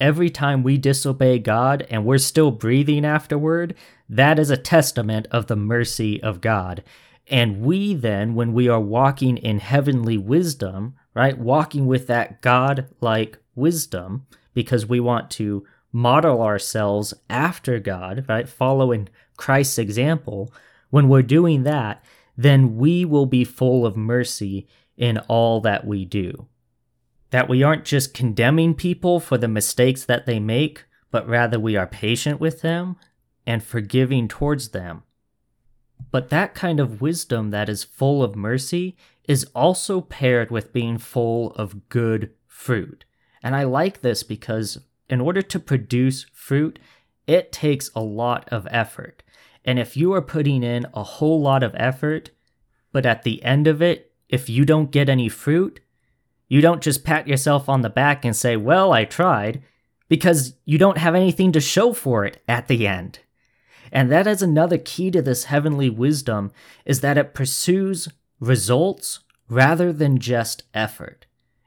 Every 0.00 0.30
time 0.30 0.62
we 0.62 0.78
disobey 0.78 1.38
God 1.38 1.86
and 1.90 2.04
we're 2.04 2.18
still 2.18 2.50
breathing 2.50 3.04
afterward, 3.04 3.74
that 4.08 4.38
is 4.38 4.50
a 4.50 4.56
testament 4.56 5.26
of 5.30 5.46
the 5.46 5.56
mercy 5.56 6.22
of 6.22 6.40
God. 6.40 6.84
And 7.26 7.60
we 7.60 7.94
then, 7.94 8.34
when 8.34 8.52
we 8.52 8.68
are 8.68 8.80
walking 8.80 9.36
in 9.36 9.58
heavenly 9.58 10.16
wisdom, 10.16 10.94
right, 11.14 11.36
walking 11.36 11.86
with 11.86 12.06
that 12.06 12.40
God 12.40 12.88
like 13.00 13.38
wisdom, 13.54 14.26
because 14.54 14.86
we 14.86 15.00
want 15.00 15.30
to 15.32 15.66
model 15.92 16.42
ourselves 16.42 17.12
after 17.28 17.78
God, 17.78 18.24
right, 18.28 18.48
following 18.48 19.08
Christ's 19.36 19.78
example, 19.78 20.52
when 20.90 21.08
we're 21.08 21.22
doing 21.22 21.64
that, 21.64 22.04
then 22.36 22.76
we 22.76 23.04
will 23.04 23.26
be 23.26 23.44
full 23.44 23.84
of 23.84 23.96
mercy 23.96 24.66
in 24.96 25.18
all 25.28 25.60
that 25.60 25.86
we 25.86 26.04
do. 26.04 26.46
That 27.30 27.48
we 27.48 27.62
aren't 27.62 27.84
just 27.84 28.14
condemning 28.14 28.74
people 28.74 29.20
for 29.20 29.36
the 29.36 29.48
mistakes 29.48 30.04
that 30.04 30.26
they 30.26 30.40
make, 30.40 30.84
but 31.10 31.28
rather 31.28 31.58
we 31.60 31.76
are 31.76 31.86
patient 31.86 32.40
with 32.40 32.62
them 32.62 32.96
and 33.46 33.62
forgiving 33.62 34.28
towards 34.28 34.70
them. 34.70 35.02
But 36.10 36.30
that 36.30 36.54
kind 36.54 36.80
of 36.80 37.00
wisdom 37.00 37.50
that 37.50 37.68
is 37.68 37.84
full 37.84 38.22
of 38.22 38.36
mercy 38.36 38.96
is 39.24 39.44
also 39.54 40.00
paired 40.00 40.50
with 40.50 40.72
being 40.72 40.98
full 40.98 41.52
of 41.52 41.88
good 41.88 42.30
fruit. 42.46 43.04
And 43.42 43.54
I 43.54 43.64
like 43.64 44.00
this 44.00 44.22
because 44.22 44.78
in 45.08 45.20
order 45.20 45.42
to 45.42 45.60
produce 45.60 46.26
fruit, 46.32 46.78
it 47.26 47.52
takes 47.52 47.90
a 47.94 48.00
lot 48.00 48.48
of 48.50 48.66
effort. 48.70 49.22
And 49.64 49.78
if 49.78 49.96
you 49.96 50.12
are 50.14 50.22
putting 50.22 50.62
in 50.62 50.86
a 50.94 51.02
whole 51.02 51.40
lot 51.40 51.62
of 51.62 51.74
effort, 51.76 52.30
but 52.90 53.04
at 53.04 53.22
the 53.22 53.42
end 53.42 53.66
of 53.66 53.82
it, 53.82 54.12
if 54.28 54.48
you 54.48 54.64
don't 54.64 54.90
get 54.90 55.08
any 55.08 55.28
fruit, 55.28 55.80
you 56.48 56.60
don't 56.60 56.82
just 56.82 57.04
pat 57.04 57.28
yourself 57.28 57.68
on 57.68 57.82
the 57.82 57.90
back 57.90 58.24
and 58.24 58.34
say, 58.34 58.56
Well, 58.56 58.92
I 58.92 59.04
tried, 59.04 59.62
because 60.08 60.54
you 60.64 60.78
don't 60.78 60.98
have 60.98 61.14
anything 61.14 61.52
to 61.52 61.60
show 61.60 61.92
for 61.92 62.24
it 62.24 62.42
at 62.48 62.68
the 62.68 62.86
end. 62.86 63.20
And 63.92 64.10
that 64.10 64.26
is 64.26 64.42
another 64.42 64.78
key 64.78 65.10
to 65.10 65.22
this 65.22 65.44
heavenly 65.44 65.90
wisdom 65.90 66.50
is 66.84 67.00
that 67.00 67.18
it 67.18 67.34
pursues 67.34 68.08
results 68.40 69.20
rather 69.48 69.92
than 69.92 70.18
just 70.18 70.64
effort. 70.74 71.26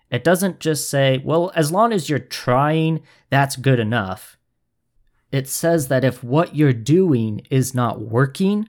It 0.09 0.23
doesn't 0.23 0.59
just 0.59 0.89
say, 0.89 1.21
well, 1.23 1.51
as 1.55 1.71
long 1.71 1.93
as 1.93 2.09
you're 2.09 2.19
trying, 2.19 3.01
that's 3.29 3.55
good 3.55 3.79
enough. 3.79 4.37
It 5.31 5.47
says 5.47 5.87
that 5.87 6.03
if 6.03 6.23
what 6.23 6.55
you're 6.55 6.73
doing 6.73 7.41
is 7.49 7.73
not 7.73 8.01
working, 8.01 8.67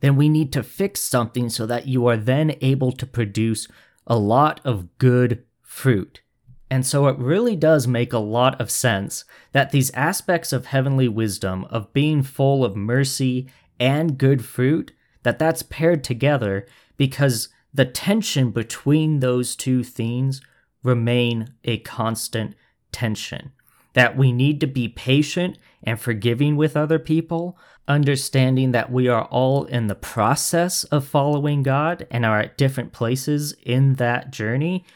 then 0.00 0.16
we 0.16 0.28
need 0.28 0.52
to 0.52 0.62
fix 0.62 1.00
something 1.00 1.48
so 1.48 1.66
that 1.66 1.88
you 1.88 2.06
are 2.06 2.16
then 2.16 2.54
able 2.60 2.92
to 2.92 3.06
produce 3.06 3.66
a 4.06 4.16
lot 4.16 4.60
of 4.64 4.96
good 4.98 5.42
fruit. 5.76 6.22
And 6.70 6.86
so 6.86 7.06
it 7.06 7.18
really 7.18 7.54
does 7.54 7.86
make 7.86 8.14
a 8.14 8.18
lot 8.18 8.58
of 8.58 8.70
sense 8.70 9.26
that 9.52 9.72
these 9.72 9.90
aspects 9.90 10.50
of 10.50 10.66
heavenly 10.66 11.06
wisdom 11.06 11.66
of 11.66 11.92
being 11.92 12.22
full 12.22 12.64
of 12.64 12.74
mercy 12.74 13.46
and 13.78 14.16
good 14.16 14.42
fruit 14.42 14.92
that 15.22 15.38
that's 15.38 15.62
paired 15.62 16.02
together 16.02 16.66
because 16.96 17.50
the 17.74 17.84
tension 17.84 18.52
between 18.52 19.20
those 19.20 19.54
two 19.54 19.84
themes 19.84 20.40
remain 20.82 21.52
a 21.64 21.76
constant 21.78 22.54
tension 22.90 23.52
that 23.92 24.16
we 24.16 24.32
need 24.32 24.60
to 24.60 24.66
be 24.66 24.88
patient 24.88 25.58
and 25.82 26.00
forgiving 26.00 26.56
with 26.56 26.74
other 26.74 26.98
people 26.98 27.58
understanding 27.86 28.72
that 28.72 28.90
we 28.90 29.08
are 29.08 29.26
all 29.26 29.64
in 29.64 29.88
the 29.88 29.94
process 29.94 30.84
of 30.84 31.06
following 31.06 31.62
God 31.62 32.06
and 32.10 32.24
are 32.24 32.40
at 32.40 32.56
different 32.56 32.92
places 32.92 33.54
in 33.62 33.94
that 33.94 34.30
journey 34.30 34.86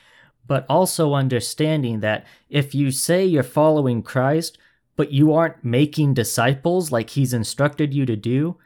but 0.50 0.66
also 0.68 1.14
understanding 1.14 2.00
that 2.00 2.26
if 2.48 2.74
you 2.74 2.90
say 2.90 3.24
you're 3.24 3.44
following 3.44 4.02
Christ, 4.02 4.58
but 4.96 5.12
you 5.12 5.32
aren't 5.32 5.64
making 5.64 6.12
disciples 6.12 6.90
like 6.90 7.10
he's 7.10 7.32
instructed 7.32 7.94
you 7.94 8.04
to 8.06 8.16
do, 8.16 8.56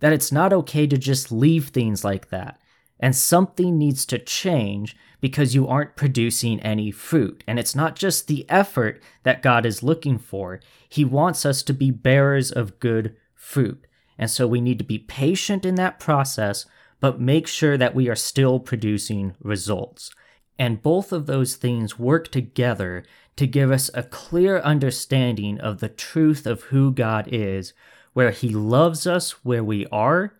that 0.00 0.14
it's 0.14 0.32
not 0.32 0.54
okay 0.54 0.86
to 0.86 0.96
just 0.96 1.30
leave 1.30 1.68
things 1.68 2.02
like 2.02 2.30
that. 2.30 2.58
And 2.98 3.14
something 3.14 3.76
needs 3.76 4.06
to 4.06 4.18
change 4.18 4.96
because 5.20 5.54
you 5.54 5.68
aren't 5.68 5.96
producing 5.96 6.60
any 6.60 6.90
fruit. 6.90 7.44
And 7.46 7.58
it's 7.58 7.74
not 7.74 7.94
just 7.94 8.26
the 8.26 8.48
effort 8.48 9.02
that 9.24 9.42
God 9.42 9.66
is 9.66 9.82
looking 9.82 10.16
for, 10.16 10.60
He 10.88 11.04
wants 11.04 11.44
us 11.44 11.62
to 11.64 11.74
be 11.74 11.90
bearers 11.90 12.52
of 12.52 12.80
good 12.80 13.16
fruit. 13.34 13.86
And 14.16 14.30
so 14.30 14.46
we 14.46 14.62
need 14.62 14.78
to 14.78 14.84
be 14.84 14.98
patient 14.98 15.66
in 15.66 15.74
that 15.74 16.00
process, 16.00 16.64
but 17.00 17.20
make 17.20 17.46
sure 17.46 17.76
that 17.76 17.94
we 17.94 18.08
are 18.08 18.16
still 18.16 18.60
producing 18.60 19.34
results. 19.42 20.10
And 20.58 20.82
both 20.82 21.12
of 21.12 21.26
those 21.26 21.56
things 21.56 21.98
work 21.98 22.30
together 22.30 23.04
to 23.36 23.46
give 23.46 23.70
us 23.70 23.90
a 23.94 24.04
clear 24.04 24.60
understanding 24.60 25.60
of 25.60 25.80
the 25.80 25.88
truth 25.88 26.46
of 26.46 26.62
who 26.64 26.92
God 26.92 27.28
is, 27.32 27.72
where 28.12 28.30
He 28.30 28.50
loves 28.50 29.06
us 29.06 29.44
where 29.44 29.64
we 29.64 29.86
are, 29.86 30.34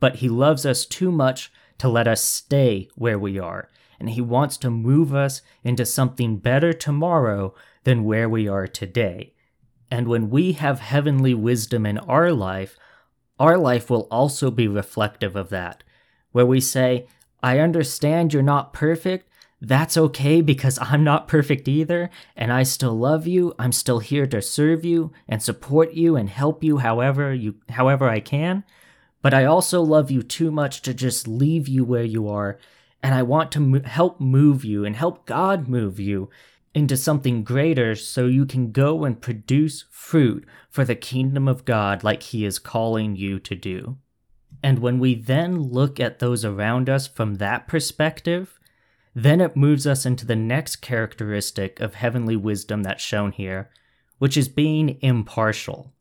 but 0.00 0.16
He 0.16 0.28
loves 0.28 0.66
us 0.66 0.84
too 0.84 1.12
much 1.12 1.52
to 1.78 1.88
let 1.88 2.08
us 2.08 2.22
stay 2.22 2.88
where 2.96 3.18
we 3.18 3.38
are. 3.38 3.70
And 4.00 4.10
He 4.10 4.20
wants 4.20 4.56
to 4.58 4.70
move 4.70 5.14
us 5.14 5.42
into 5.62 5.86
something 5.86 6.38
better 6.38 6.72
tomorrow 6.72 7.54
than 7.84 8.04
where 8.04 8.28
we 8.28 8.48
are 8.48 8.66
today. 8.66 9.32
And 9.90 10.08
when 10.08 10.28
we 10.30 10.52
have 10.52 10.80
heavenly 10.80 11.34
wisdom 11.34 11.86
in 11.86 11.98
our 11.98 12.32
life, 12.32 12.76
our 13.38 13.56
life 13.56 13.88
will 13.88 14.08
also 14.10 14.50
be 14.50 14.66
reflective 14.66 15.36
of 15.36 15.50
that, 15.50 15.84
where 16.32 16.46
we 16.46 16.60
say, 16.60 17.06
I 17.42 17.60
understand 17.60 18.32
you're 18.32 18.42
not 18.42 18.72
perfect, 18.72 19.25
that's 19.60 19.96
okay 19.96 20.42
because 20.42 20.78
I'm 20.80 21.02
not 21.02 21.28
perfect 21.28 21.66
either, 21.66 22.10
and 22.36 22.52
I 22.52 22.62
still 22.62 22.94
love 22.94 23.26
you. 23.26 23.54
I'm 23.58 23.72
still 23.72 24.00
here 24.00 24.26
to 24.26 24.42
serve 24.42 24.84
you 24.84 25.12
and 25.28 25.42
support 25.42 25.94
you 25.94 26.16
and 26.16 26.28
help 26.28 26.62
you 26.62 26.78
however 26.78 27.32
you 27.32 27.56
however 27.70 28.08
I 28.08 28.20
can. 28.20 28.64
But 29.22 29.32
I 29.32 29.44
also 29.44 29.80
love 29.82 30.10
you 30.10 30.22
too 30.22 30.50
much 30.50 30.82
to 30.82 30.94
just 30.94 31.26
leave 31.26 31.68
you 31.68 31.84
where 31.84 32.04
you 32.04 32.28
are, 32.28 32.58
and 33.02 33.14
I 33.14 33.22
want 33.22 33.50
to 33.52 33.60
mo- 33.60 33.82
help 33.82 34.20
move 34.20 34.64
you 34.64 34.84
and 34.84 34.94
help 34.94 35.26
God 35.26 35.68
move 35.68 35.98
you 35.98 36.28
into 36.74 36.96
something 36.96 37.42
greater 37.42 37.94
so 37.94 38.26
you 38.26 38.44
can 38.44 38.70
go 38.70 39.04
and 39.04 39.22
produce 39.22 39.86
fruit 39.90 40.46
for 40.68 40.84
the 40.84 40.94
kingdom 40.94 41.48
of 41.48 41.64
God 41.64 42.04
like 42.04 42.22
he 42.22 42.44
is 42.44 42.58
calling 42.58 43.16
you 43.16 43.38
to 43.38 43.54
do. 43.54 43.96
And 44.62 44.80
when 44.80 44.98
we 44.98 45.14
then 45.14 45.58
look 45.58 45.98
at 45.98 46.18
those 46.18 46.44
around 46.44 46.90
us 46.90 47.06
from 47.06 47.36
that 47.36 47.66
perspective, 47.66 48.60
then 49.18 49.40
it 49.40 49.56
moves 49.56 49.86
us 49.86 50.04
into 50.04 50.26
the 50.26 50.36
next 50.36 50.76
characteristic 50.76 51.80
of 51.80 51.94
heavenly 51.94 52.36
wisdom 52.36 52.82
that's 52.82 53.02
shown 53.02 53.32
here, 53.32 53.70
which 54.18 54.36
is 54.36 54.46
being 54.46 54.98
impartial. 55.00 55.94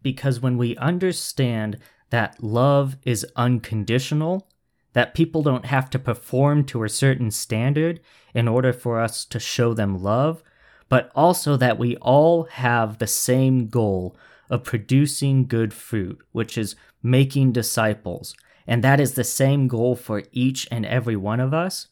Because 0.00 0.40
when 0.40 0.56
we 0.56 0.74
understand 0.78 1.76
that 2.08 2.42
love 2.42 2.96
is 3.02 3.26
unconditional, 3.36 4.48
that 4.94 5.12
people 5.12 5.42
don't 5.42 5.66
have 5.66 5.90
to 5.90 5.98
perform 5.98 6.64
to 6.64 6.84
a 6.84 6.88
certain 6.88 7.30
standard 7.30 8.00
in 8.32 8.48
order 8.48 8.72
for 8.72 8.98
us 8.98 9.26
to 9.26 9.38
show 9.38 9.74
them 9.74 10.02
love, 10.02 10.42
but 10.88 11.12
also 11.14 11.54
that 11.54 11.78
we 11.78 11.96
all 11.96 12.44
have 12.44 12.96
the 12.96 13.06
same 13.06 13.66
goal 13.66 14.16
of 14.48 14.64
producing 14.64 15.46
good 15.46 15.74
fruit, 15.74 16.18
which 16.32 16.56
is 16.56 16.76
making 17.02 17.52
disciples, 17.52 18.34
and 18.66 18.82
that 18.82 19.00
is 19.00 19.12
the 19.12 19.22
same 19.22 19.68
goal 19.68 19.94
for 19.94 20.22
each 20.32 20.66
and 20.70 20.86
every 20.86 21.14
one 21.14 21.40
of 21.40 21.52
us 21.52 21.88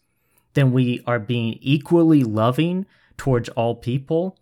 then 0.57 0.73
we 0.73 1.01
are 1.07 1.21
being 1.21 1.59
equally 1.61 2.25
loving 2.25 2.87
towards 3.17 3.49
all 3.51 3.77
people 3.77 4.37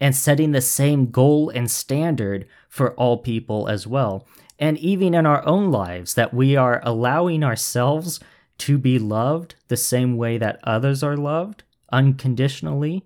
and 0.00 0.14
setting 0.14 0.52
the 0.52 0.60
same 0.60 1.10
goal 1.10 1.50
and 1.50 1.70
standard 1.70 2.46
for 2.68 2.92
all 2.94 3.18
people 3.18 3.68
as 3.68 3.86
well. 3.86 4.26
And 4.58 4.78
even 4.78 5.14
in 5.14 5.26
our 5.26 5.44
own 5.46 5.72
lives, 5.72 6.14
that 6.14 6.32
we 6.32 6.54
are 6.54 6.80
allowing 6.84 7.42
ourselves 7.42 8.20
to 8.58 8.78
be 8.78 8.98
loved 8.98 9.56
the 9.68 9.76
same 9.76 10.16
way 10.16 10.38
that 10.38 10.60
others 10.62 11.02
are 11.02 11.16
loved 11.16 11.64
unconditionally, 11.90 13.04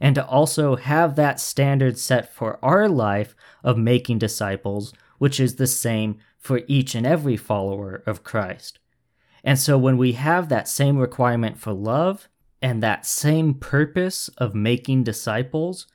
and 0.00 0.14
to 0.14 0.26
also 0.26 0.76
have 0.76 1.14
that 1.16 1.38
standard 1.38 1.98
set 1.98 2.34
for 2.34 2.58
our 2.62 2.88
life 2.88 3.34
of 3.62 3.76
making 3.76 4.18
disciples, 4.18 4.92
which 5.18 5.38
is 5.38 5.56
the 5.56 5.66
same 5.66 6.18
for 6.38 6.62
each 6.66 6.94
and 6.94 7.06
every 7.06 7.36
follower 7.36 8.02
of 8.06 8.24
Christ. 8.24 8.78
And 9.44 9.58
so 9.58 9.78
when 9.78 9.96
we 9.96 10.12
have 10.12 10.48
that 10.48 10.68
same 10.68 10.98
requirement 10.98 11.58
for 11.58 11.72
love 11.72 12.28
and 12.60 12.82
that 12.82 13.06
same 13.06 13.54
purpose 13.54 14.28
of 14.38 14.54
making 14.54 15.04
disciples, 15.04 15.86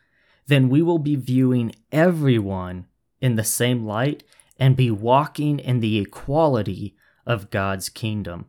then 0.48 0.70
we 0.70 0.82
will 0.82 1.00
be 1.00 1.16
viewing 1.16 1.74
everyone 1.92 2.88
in 3.22 3.36
the 3.36 3.44
same 3.44 3.86
light 3.86 4.24
and 4.58 4.76
be 4.76 4.92
walking 4.92 5.60
in 5.60 5.80
the 5.80 6.00
equality 6.00 6.96
of 7.26 7.50
God's 7.50 7.90
kingdom. 7.90 8.46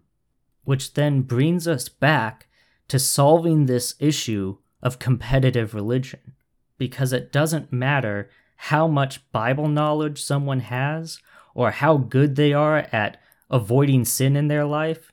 Which 0.65 0.95
then 0.95 1.23
brings 1.23 1.69
us 1.69 1.89
back 1.89 2.49
to 2.89 2.99
solving 2.99 3.67
this 3.67 3.95
issue 3.99 4.59
of 4.83 4.99
competitive 4.99 5.75
religion. 5.75 6.35
Because 6.79 7.13
it 7.13 7.33
doesn't 7.33 7.73
matter 7.73 8.31
how 8.57 8.87
much 8.87 9.31
Bible 9.33 9.69
knowledge 9.69 10.23
someone 10.23 10.61
has 10.61 11.21
or 11.55 11.71
how 11.71 11.97
good 11.97 12.37
they 12.37 12.53
are 12.53 12.87
at 12.93 13.19
avoiding 13.51 14.05
sin 14.05 14.37
in 14.37 14.49
their 14.49 14.65
life, 14.65 15.13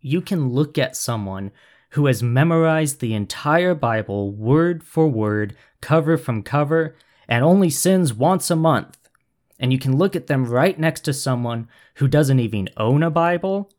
you 0.00 0.20
can 0.20 0.50
look 0.50 0.78
at 0.78 0.96
someone 0.96 1.50
who 1.90 2.06
has 2.06 2.22
memorized 2.22 3.00
the 3.00 3.14
entire 3.14 3.74
Bible 3.74 4.30
word 4.32 4.84
for 4.84 5.08
word, 5.08 5.56
cover 5.80 6.16
from 6.16 6.42
cover, 6.42 6.94
and 7.28 7.44
only 7.44 7.70
sins 7.70 8.12
once 8.12 8.50
a 8.50 8.56
month. 8.56 8.98
And 9.58 9.72
you 9.72 9.78
can 9.78 9.96
look 9.96 10.14
at 10.14 10.26
them 10.26 10.44
right 10.44 10.78
next 10.78 11.00
to 11.02 11.12
someone 11.12 11.68
who 11.94 12.08
doesn't 12.08 12.40
even 12.40 12.68
own 12.76 13.02
a 13.02 13.10
Bible 13.10 13.70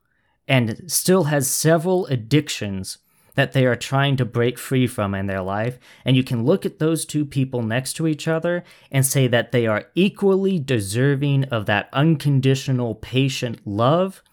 and 0.48 0.92
still 0.92 1.26
has 1.26 1.48
several 1.48 2.06
addictions 2.08 2.98
that 3.38 3.52
they 3.52 3.68
are 3.68 3.76
trying 3.76 4.18
to 4.18 4.26
break 4.26 4.58
free 4.58 4.88
from 4.88 5.14
in 5.14 5.28
their 5.28 5.44
life. 5.44 5.78
And 6.04 6.18
you 6.18 6.24
can 6.24 6.44
look 6.44 6.66
at 6.66 6.80
those 6.80 7.06
two 7.06 7.24
people 7.24 7.62
next 7.62 7.94
to 7.94 8.08
each 8.08 8.28
other 8.28 8.64
and 8.92 9.06
say 9.06 9.28
that 9.28 9.52
they 9.52 9.68
are 9.68 9.86
equally 9.94 10.58
deserving 10.58 11.44
of 11.46 11.68
that 11.68 11.88
unconditional, 11.94 12.96
patient 12.96 13.62
love, 13.64 14.24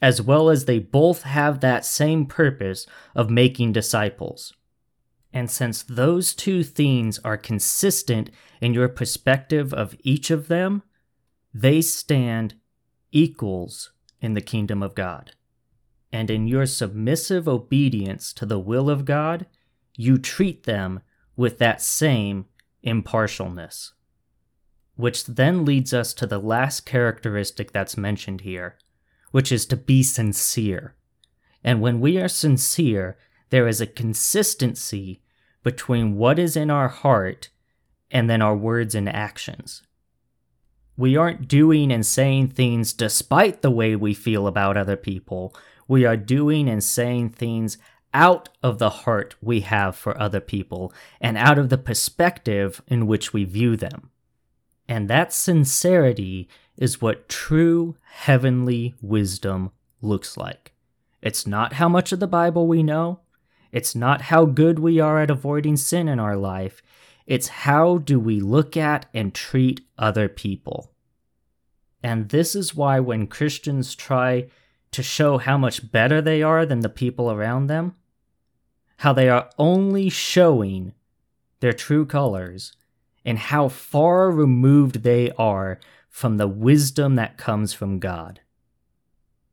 as 0.00 0.22
well 0.22 0.48
as 0.48 0.64
they 0.64 0.78
both 0.78 1.22
have 1.22 1.58
that 1.58 1.84
same 1.84 2.24
purpose 2.24 2.86
of 3.16 3.28
making 3.28 3.72
disciples. 3.72 4.54
And 5.32 5.50
since 5.50 5.82
those 5.82 6.32
two 6.32 6.62
things 6.62 7.18
are 7.24 7.36
consistent 7.36 8.30
in 8.60 8.74
your 8.74 8.88
perspective 8.88 9.74
of 9.74 9.96
each 10.04 10.30
of 10.30 10.46
them, 10.46 10.84
they 11.52 11.80
stand 11.80 12.54
equals 13.10 13.90
in 14.20 14.34
the 14.34 14.40
kingdom 14.40 14.84
of 14.84 14.94
God 14.94 15.32
and 16.12 16.30
in 16.30 16.46
your 16.46 16.66
submissive 16.66 17.48
obedience 17.48 18.32
to 18.34 18.46
the 18.46 18.58
will 18.58 18.90
of 18.90 19.04
God, 19.04 19.46
you 19.96 20.18
treat 20.18 20.64
them 20.64 21.00
with 21.36 21.58
that 21.58 21.80
same 21.80 22.46
impartialness. 22.84 23.92
Which 24.96 25.24
then 25.24 25.64
leads 25.64 25.94
us 25.94 26.12
to 26.14 26.26
the 26.26 26.38
last 26.38 26.84
characteristic 26.84 27.72
that's 27.72 27.96
mentioned 27.96 28.42
here, 28.42 28.76
which 29.30 29.50
is 29.50 29.64
to 29.66 29.76
be 29.76 30.02
sincere. 30.02 30.94
And 31.64 31.80
when 31.80 32.00
we 32.00 32.18
are 32.18 32.28
sincere, 32.28 33.16
there 33.50 33.66
is 33.66 33.80
a 33.80 33.86
consistency 33.86 35.22
between 35.62 36.16
what 36.16 36.38
is 36.38 36.56
in 36.56 36.70
our 36.70 36.88
heart 36.88 37.48
and 38.10 38.28
then 38.28 38.42
our 38.42 38.56
words 38.56 38.94
and 38.94 39.08
actions. 39.08 39.82
We 40.96 41.16
aren't 41.16 41.48
doing 41.48 41.90
and 41.90 42.04
saying 42.04 42.48
things 42.48 42.92
despite 42.92 43.62
the 43.62 43.70
way 43.70 43.96
we 43.96 44.12
feel 44.12 44.46
about 44.46 44.76
other 44.76 44.96
people, 44.96 45.54
we 45.92 46.06
are 46.06 46.16
doing 46.16 46.70
and 46.70 46.82
saying 46.82 47.28
things 47.28 47.76
out 48.14 48.48
of 48.62 48.78
the 48.78 48.88
heart 48.88 49.34
we 49.42 49.60
have 49.60 49.94
for 49.94 50.18
other 50.18 50.40
people 50.40 50.90
and 51.20 51.36
out 51.36 51.58
of 51.58 51.68
the 51.68 51.76
perspective 51.76 52.80
in 52.88 53.06
which 53.06 53.34
we 53.34 53.44
view 53.44 53.76
them. 53.76 54.08
And 54.88 55.10
that 55.10 55.34
sincerity 55.34 56.48
is 56.78 57.02
what 57.02 57.28
true 57.28 57.94
heavenly 58.04 58.94
wisdom 59.02 59.70
looks 60.00 60.38
like. 60.38 60.72
It's 61.20 61.46
not 61.46 61.74
how 61.74 61.90
much 61.90 62.10
of 62.10 62.20
the 62.20 62.26
Bible 62.26 62.66
we 62.66 62.82
know. 62.82 63.20
It's 63.70 63.94
not 63.94 64.22
how 64.22 64.46
good 64.46 64.78
we 64.78 64.98
are 64.98 65.20
at 65.20 65.30
avoiding 65.30 65.76
sin 65.76 66.08
in 66.08 66.18
our 66.18 66.36
life. 66.36 66.80
It's 67.26 67.48
how 67.48 67.98
do 67.98 68.18
we 68.18 68.40
look 68.40 68.78
at 68.78 69.04
and 69.12 69.34
treat 69.34 69.82
other 69.98 70.30
people. 70.30 70.90
And 72.02 72.30
this 72.30 72.54
is 72.54 72.74
why 72.74 72.98
when 72.98 73.26
Christians 73.26 73.94
try 73.94 74.46
to 74.92 75.02
show 75.02 75.38
how 75.38 75.58
much 75.58 75.90
better 75.90 76.20
they 76.20 76.42
are 76.42 76.64
than 76.64 76.80
the 76.80 76.88
people 76.88 77.30
around 77.30 77.66
them, 77.66 77.94
how 78.98 79.12
they 79.12 79.28
are 79.28 79.50
only 79.58 80.08
showing 80.08 80.92
their 81.60 81.72
true 81.72 82.06
colors, 82.06 82.72
and 83.24 83.38
how 83.38 83.68
far 83.68 84.30
removed 84.30 85.02
they 85.02 85.30
are 85.32 85.78
from 86.08 86.36
the 86.36 86.48
wisdom 86.48 87.16
that 87.16 87.38
comes 87.38 87.72
from 87.72 87.98
God. 87.98 88.40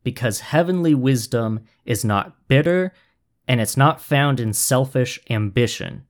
Because 0.04 0.39
heavenly 0.39 0.93
wisdom 0.93 1.62
is 1.86 2.04
not 2.04 2.47
bitter 2.47 2.93
and 3.47 3.62
it's 3.62 3.78
not 3.78 4.02
found 4.02 4.39
in 4.39 4.54
selfish 4.54 5.19
ambition. 5.30 6.06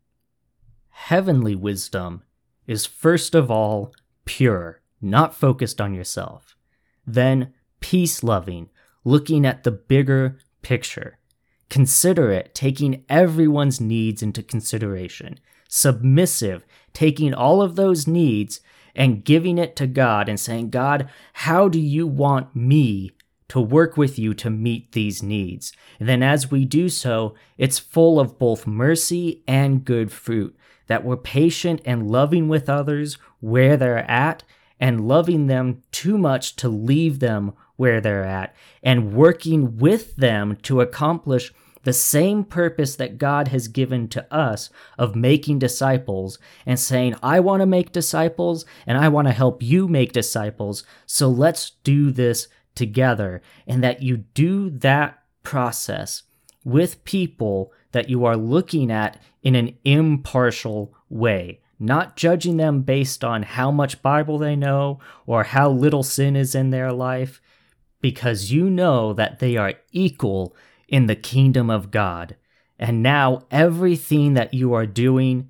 Heavenly 0.89 1.55
wisdom 1.55 2.23
is 2.67 2.85
first 2.85 3.35
of 3.35 3.49
all 3.49 3.93
pure, 4.25 4.81
not 5.01 5.33
focused 5.33 5.79
on 5.79 5.93
yourself, 5.93 6.57
then 7.05 7.53
peace 7.79 8.23
loving, 8.23 8.69
looking 9.03 9.45
at 9.45 9.63
the 9.63 9.71
bigger 9.71 10.39
picture. 10.61 11.17
Considerate, 11.69 12.53
taking 12.55 13.05
everyone's 13.09 13.79
needs 13.79 14.23
into 14.23 14.41
consideration. 14.41 15.39
Submissive, 15.67 16.65
taking 16.93 17.33
all 17.33 17.61
of 17.61 17.75
those 17.75 18.07
needs 18.07 18.59
and 18.95 19.23
giving 19.23 19.57
it 19.57 19.75
to 19.75 19.87
God 19.87 20.27
and 20.27 20.39
saying, 20.39 20.71
God, 20.71 21.09
how 21.33 21.69
do 21.69 21.79
you 21.79 22.07
want 22.07 22.55
me 22.55 23.11
to 23.49 23.59
work 23.59 23.97
with 23.97 24.17
you 24.17 24.33
to 24.35 24.49
meet 24.49 24.93
these 24.93 25.21
needs. 25.21 25.73
And 25.99 26.07
then 26.07 26.23
as 26.23 26.49
we 26.49 26.65
do 26.65 26.87
so, 26.87 27.35
it's 27.57 27.77
full 27.77 28.19
of 28.19 28.39
both 28.39 28.65
mercy 28.65 29.43
and 29.47 29.83
good 29.83 30.11
fruit, 30.11 30.55
that 30.87 31.03
we're 31.03 31.17
patient 31.17 31.81
and 31.83 32.09
loving 32.09 32.47
with 32.47 32.69
others 32.69 33.17
where 33.39 33.75
they're 33.75 34.09
at 34.09 34.43
and 34.79 35.07
loving 35.07 35.47
them 35.47 35.81
too 35.91 36.17
much 36.17 36.55
to 36.57 36.69
leave 36.69 37.19
them 37.19 37.53
where 37.79 38.01
they're 38.01 38.25
at 38.25 38.53
and 38.83 39.13
working 39.13 39.77
with 39.77 40.17
them 40.17 40.57
to 40.63 40.81
accomplish 40.81 41.53
the 41.83 41.93
same 41.93 42.43
purpose 42.43 42.97
that 42.97 43.17
God 43.17 43.47
has 43.47 43.69
given 43.69 44.09
to 44.09 44.33
us 44.33 44.69
of 44.97 45.15
making 45.15 45.59
disciples 45.59 46.37
and 46.65 46.77
saying, 46.77 47.15
I 47.23 47.39
want 47.39 47.61
to 47.61 47.65
make 47.65 47.93
disciples 47.93 48.65
and 48.85 48.97
I 48.97 49.07
want 49.07 49.29
to 49.29 49.33
help 49.33 49.63
you 49.63 49.87
make 49.87 50.11
disciples. 50.11 50.83
So 51.05 51.29
let's 51.29 51.71
do 51.85 52.11
this 52.11 52.49
together. 52.75 53.41
And 53.65 53.81
that 53.81 54.01
you 54.01 54.17
do 54.17 54.69
that 54.71 55.23
process 55.43 56.23
with 56.65 57.05
people 57.05 57.71
that 57.93 58.09
you 58.09 58.25
are 58.25 58.35
looking 58.35 58.91
at 58.91 59.21
in 59.41 59.55
an 59.55 59.77
impartial 59.85 60.93
way, 61.09 61.61
not 61.79 62.17
judging 62.17 62.57
them 62.57 62.81
based 62.81 63.23
on 63.23 63.43
how 63.43 63.71
much 63.71 64.01
Bible 64.01 64.37
they 64.37 64.57
know 64.57 64.99
or 65.25 65.43
how 65.43 65.69
little 65.69 66.03
sin 66.03 66.35
is 66.35 66.53
in 66.53 66.71
their 66.71 66.91
life, 66.91 67.41
because 68.01 68.51
you 68.51 68.69
know 68.69 69.13
that 69.13 69.39
they 69.39 69.57
are 69.57 69.73
equal 69.91 70.55
in 70.87 71.07
the 71.07 71.15
kingdom 71.15 71.69
of 71.69 71.91
God. 71.91 72.35
And 72.77 73.03
now 73.03 73.41
everything 73.51 74.33
that 74.33 74.53
you 74.53 74.73
are 74.73 74.85
doing 74.85 75.49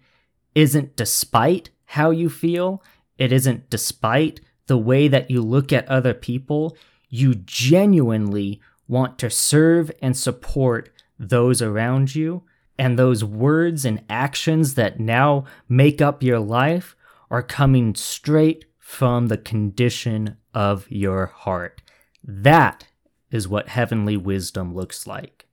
isn't 0.56 0.96
despite 0.96 1.70
how 1.86 2.10
you 2.10 2.30
feel, 2.30 2.84
it 3.18 3.32
isn't 3.32 3.70
despite 3.70 4.42
the 4.68 4.78
way 4.78 5.08
that 5.08 5.30
you 5.30 5.42
look 5.42 5.74
at 5.74 5.88
other 5.88 6.14
people. 6.14 6.76
You 7.10 7.36
genuinely 7.36 8.62
want 8.88 9.18
to 9.20 9.30
serve 9.30 9.92
and 10.02 10.16
support 10.16 10.92
those 11.18 11.62
around 11.62 12.16
you. 12.16 12.44
And 12.78 12.98
those 12.98 13.24
words 13.24 13.84
and 13.84 14.04
actions 14.10 14.76
that 14.76 15.00
now 15.00 15.46
make 15.68 16.02
up 16.02 16.24
your 16.24 16.40
life 16.40 16.96
are 17.30 17.44
coming 17.44 17.94
straight 17.94 18.66
from 18.78 19.28
the 19.28 19.38
condition 19.38 20.38
of 20.54 20.90
your 20.90 21.28
heart. 21.28 21.82
That 22.24 22.88
is 23.32 23.48
what 23.48 23.70
heavenly 23.70 24.18
wisdom 24.18 24.74
looks 24.74 25.08
like. 25.08 25.48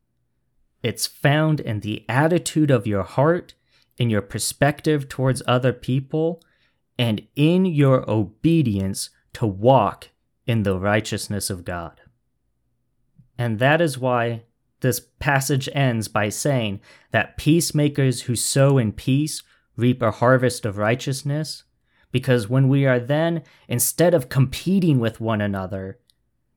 It's 0.83 1.07
found 1.07 1.61
in 1.61 1.81
the 1.81 2.05
attitude 2.09 2.71
of 2.71 2.87
your 2.87 3.03
heart, 3.03 3.55
in 3.99 4.11
your 4.11 4.23
perspective 4.23 5.09
towards 5.09 5.43
other 5.47 5.73
people, 5.73 6.43
and 6.99 7.27
in 7.35 7.67
your 7.67 8.09
obedience 8.11 9.11
to 9.35 9.47
walk 9.47 10.11
in 10.47 10.63
the 10.63 10.79
righteousness 10.79 11.51
of 11.51 11.65
God. 11.65 12.01
And 13.39 13.59
that 13.59 13.81
is 13.81 13.99
why 13.99 14.45
this 14.81 15.01
passage 15.19 15.69
ends 15.73 16.09
by 16.09 16.29
saying 16.29 16.81
that 17.11 17.37
peacemakers 17.37 18.23
who 18.23 18.37
sow 18.37 18.79
in 18.79 18.93
peace 18.93 19.43
reap 19.77 20.01
a 20.01 20.11
harvest 20.11 20.65
of 20.65 20.79
righteousness. 20.79 21.65
Because 22.13 22.49
when 22.49 22.69
we 22.69 22.87
are 22.87 23.01
then, 23.01 23.43
instead 23.69 24.15
of 24.15 24.29
competing 24.29 25.01
with 25.01 25.21
one 25.21 25.41
another, 25.41 25.99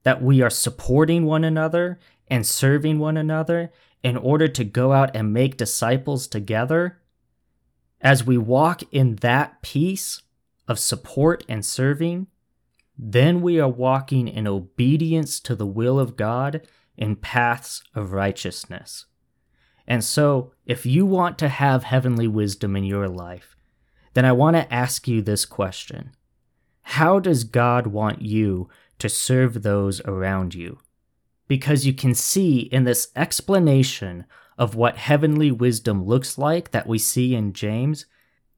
that 0.04 0.22
we 0.22 0.42
are 0.42 0.50
supporting 0.50 1.26
one 1.26 1.44
another 1.44 2.00
and 2.28 2.46
serving 2.46 3.00
one 3.00 3.18
another 3.18 3.72
in 4.04 4.16
order 4.16 4.48
to 4.48 4.64
go 4.64 4.94
out 4.94 5.16
and 5.16 5.34
make 5.34 5.58
disciples 5.58 6.28
together, 6.28 7.02
as 8.02 8.26
we 8.26 8.38
walk 8.38 8.82
in 8.92 9.18
that 9.18 9.62
peace 9.62 10.22
of 10.68 10.80
support 10.80 11.44
and 11.50 11.66
serving, 11.66 12.28
then 12.98 13.42
we 13.42 13.60
are 13.60 13.70
walking 13.70 14.28
in 14.28 14.48
obedience 14.48 15.40
to 15.40 15.56
the 15.56 15.66
will 15.66 16.00
of 16.00 16.16
God 16.16 16.68
in 16.98 17.16
paths 17.16 17.82
of 17.96 18.14
righteousness. 18.14 19.06
And 19.88 20.04
so, 20.04 20.52
if 20.66 20.86
you 20.86 21.06
want 21.06 21.40
to 21.40 21.50
have 21.50 21.84
heavenly 21.84 22.28
wisdom 22.28 22.76
in 22.76 22.84
your 22.84 23.08
life, 23.08 23.56
then 24.14 24.26
I 24.26 24.32
want 24.34 24.56
to 24.56 24.72
ask 24.72 25.08
you 25.08 25.22
this 25.22 25.46
question 25.46 26.12
How 26.84 27.20
does 27.20 27.44
God 27.44 27.88
want 27.88 28.22
you 28.22 28.70
to 29.00 29.10
serve 29.10 29.64
those 29.64 30.02
around 30.02 30.54
you. 30.54 30.80
Because 31.48 31.86
you 31.86 31.94
can 31.94 32.14
see 32.14 32.60
in 32.60 32.84
this 32.84 33.10
explanation 33.16 34.26
of 34.58 34.76
what 34.76 34.98
heavenly 34.98 35.52
wisdom 35.52 36.06
looks 36.06 36.38
like 36.38 36.72
that 36.72 36.88
we 36.88 37.00
see 37.00 37.34
in 37.34 37.54
James, 37.54 38.06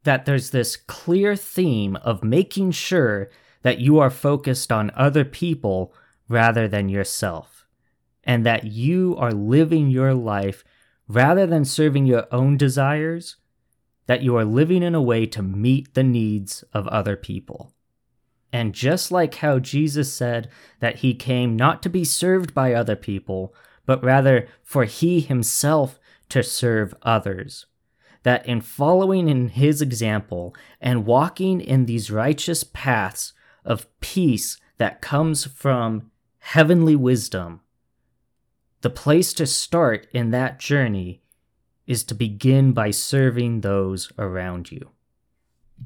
that 0.03 0.25
there's 0.25 0.49
this 0.49 0.75
clear 0.75 1.35
theme 1.35 1.95
of 1.97 2.23
making 2.23 2.71
sure 2.71 3.29
that 3.61 3.79
you 3.79 3.99
are 3.99 4.09
focused 4.09 4.71
on 4.71 4.91
other 4.95 5.23
people 5.23 5.93
rather 6.27 6.67
than 6.67 6.89
yourself, 6.89 7.67
and 8.23 8.45
that 8.45 8.65
you 8.65 9.15
are 9.17 9.31
living 9.31 9.89
your 9.89 10.13
life 10.13 10.63
rather 11.07 11.45
than 11.45 11.65
serving 11.65 12.05
your 12.05 12.25
own 12.31 12.57
desires, 12.57 13.35
that 14.07 14.23
you 14.23 14.35
are 14.35 14.45
living 14.45 14.81
in 14.81 14.95
a 14.95 15.01
way 15.01 15.25
to 15.25 15.43
meet 15.43 15.93
the 15.93 16.03
needs 16.03 16.63
of 16.73 16.87
other 16.87 17.15
people. 17.15 17.73
And 18.53 18.73
just 18.73 19.11
like 19.11 19.35
how 19.35 19.59
Jesus 19.59 20.13
said 20.13 20.49
that 20.79 20.97
he 20.97 21.13
came 21.13 21.55
not 21.55 21.81
to 21.83 21.89
be 21.89 22.03
served 22.03 22.53
by 22.53 22.73
other 22.73 22.95
people, 22.95 23.55
but 23.85 24.03
rather 24.03 24.47
for 24.63 24.85
he 24.85 25.21
himself 25.21 25.99
to 26.29 26.43
serve 26.43 26.93
others, 27.01 27.65
that 28.23 28.45
in 28.45 28.61
following 28.61 29.27
in 29.27 29.49
his 29.49 29.81
example 29.81 30.55
and 30.79 31.05
walking 31.05 31.61
in 31.61 31.85
these 31.85 32.11
righteous 32.11 32.63
paths 32.63 33.33
of 33.63 33.87
peace 33.99 34.57
that 34.77 35.01
comes 35.01 35.45
from 35.45 36.11
heavenly 36.39 36.95
wisdom, 36.95 37.61
the 38.81 38.89
place 38.89 39.33
to 39.33 39.45
start 39.45 40.07
in 40.11 40.31
that 40.31 40.59
journey 40.59 41.21
is 41.87 42.03
to 42.03 42.15
begin 42.15 42.73
by 42.73 42.91
serving 42.91 43.61
those 43.61 44.11
around 44.17 44.71
you. 44.71 44.89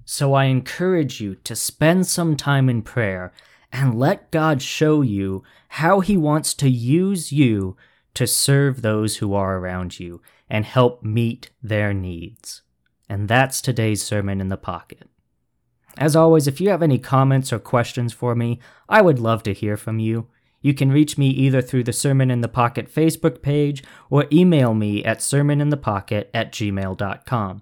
So 0.03 0.33
I 0.33 0.45
encourage 0.45 1.21
you 1.21 1.35
to 1.35 1.55
spend 1.55 2.07
some 2.07 2.35
time 2.35 2.69
in 2.69 2.81
prayer 2.81 3.31
and 3.71 3.97
let 3.97 4.31
God 4.31 4.61
show 4.61 5.01
you 5.01 5.43
how 5.69 5.99
He 5.99 6.17
wants 6.17 6.53
to 6.55 6.69
use 6.69 7.31
you 7.31 7.77
to 8.13 8.25
serve 8.27 8.81
those 8.81 9.17
who 9.17 9.33
are 9.33 9.57
around 9.57 9.99
you 9.99 10.21
and 10.49 10.65
help 10.65 11.03
meet 11.03 11.49
their 11.61 11.93
needs. 11.93 12.61
And 13.09 13.27
that's 13.27 13.61
today's 13.61 14.01
Sermon 14.01 14.41
in 14.41 14.49
the 14.49 14.57
Pocket. 14.57 15.09
As 15.97 16.15
always, 16.15 16.47
if 16.47 16.59
you 16.59 16.69
have 16.69 16.81
any 16.81 16.97
comments 16.97 17.53
or 17.53 17.59
questions 17.59 18.11
for 18.13 18.35
me, 18.35 18.59
I 18.89 19.01
would 19.01 19.19
love 19.19 19.43
to 19.43 19.53
hear 19.53 19.77
from 19.77 19.99
you. 19.99 20.27
You 20.61 20.73
can 20.73 20.91
reach 20.91 21.17
me 21.17 21.29
either 21.29 21.61
through 21.61 21.83
the 21.83 21.93
Sermon 21.93 22.31
in 22.31 22.41
the 22.41 22.47
Pocket 22.47 22.93
Facebook 22.93 23.41
page 23.41 23.83
or 24.09 24.25
email 24.31 24.73
me 24.73 25.05
at 25.05 25.19
sermoninthepocket 25.19 26.27
at 26.33 26.51
gmail.com. 26.51 27.61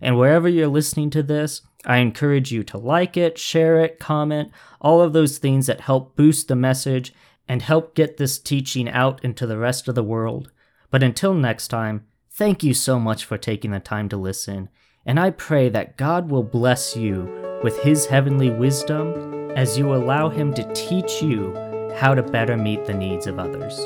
And 0.00 0.18
wherever 0.18 0.48
you're 0.48 0.68
listening 0.68 1.10
to 1.10 1.22
this, 1.22 1.62
I 1.86 1.98
encourage 1.98 2.52
you 2.52 2.64
to 2.64 2.78
like 2.78 3.16
it, 3.16 3.38
share 3.38 3.80
it, 3.80 3.98
comment, 3.98 4.50
all 4.80 5.00
of 5.00 5.12
those 5.12 5.38
things 5.38 5.66
that 5.66 5.82
help 5.82 6.16
boost 6.16 6.48
the 6.48 6.56
message 6.56 7.14
and 7.48 7.62
help 7.62 7.94
get 7.94 8.16
this 8.16 8.38
teaching 8.38 8.88
out 8.88 9.22
into 9.24 9.46
the 9.46 9.58
rest 9.58 9.88
of 9.88 9.94
the 9.94 10.02
world. 10.02 10.50
But 10.90 11.02
until 11.02 11.34
next 11.34 11.68
time, 11.68 12.06
thank 12.30 12.62
you 12.62 12.74
so 12.74 12.98
much 12.98 13.24
for 13.24 13.36
taking 13.36 13.70
the 13.70 13.80
time 13.80 14.08
to 14.10 14.16
listen, 14.16 14.68
and 15.04 15.20
I 15.20 15.30
pray 15.30 15.68
that 15.68 15.96
God 15.96 16.30
will 16.30 16.42
bless 16.42 16.96
you 16.96 17.60
with 17.62 17.78
His 17.80 18.06
heavenly 18.06 18.50
wisdom 18.50 19.50
as 19.52 19.78
you 19.78 19.94
allow 19.94 20.28
Him 20.28 20.54
to 20.54 20.72
teach 20.72 21.22
you 21.22 21.54
how 21.96 22.14
to 22.14 22.22
better 22.22 22.56
meet 22.56 22.84
the 22.84 22.94
needs 22.94 23.26
of 23.26 23.38
others. 23.38 23.78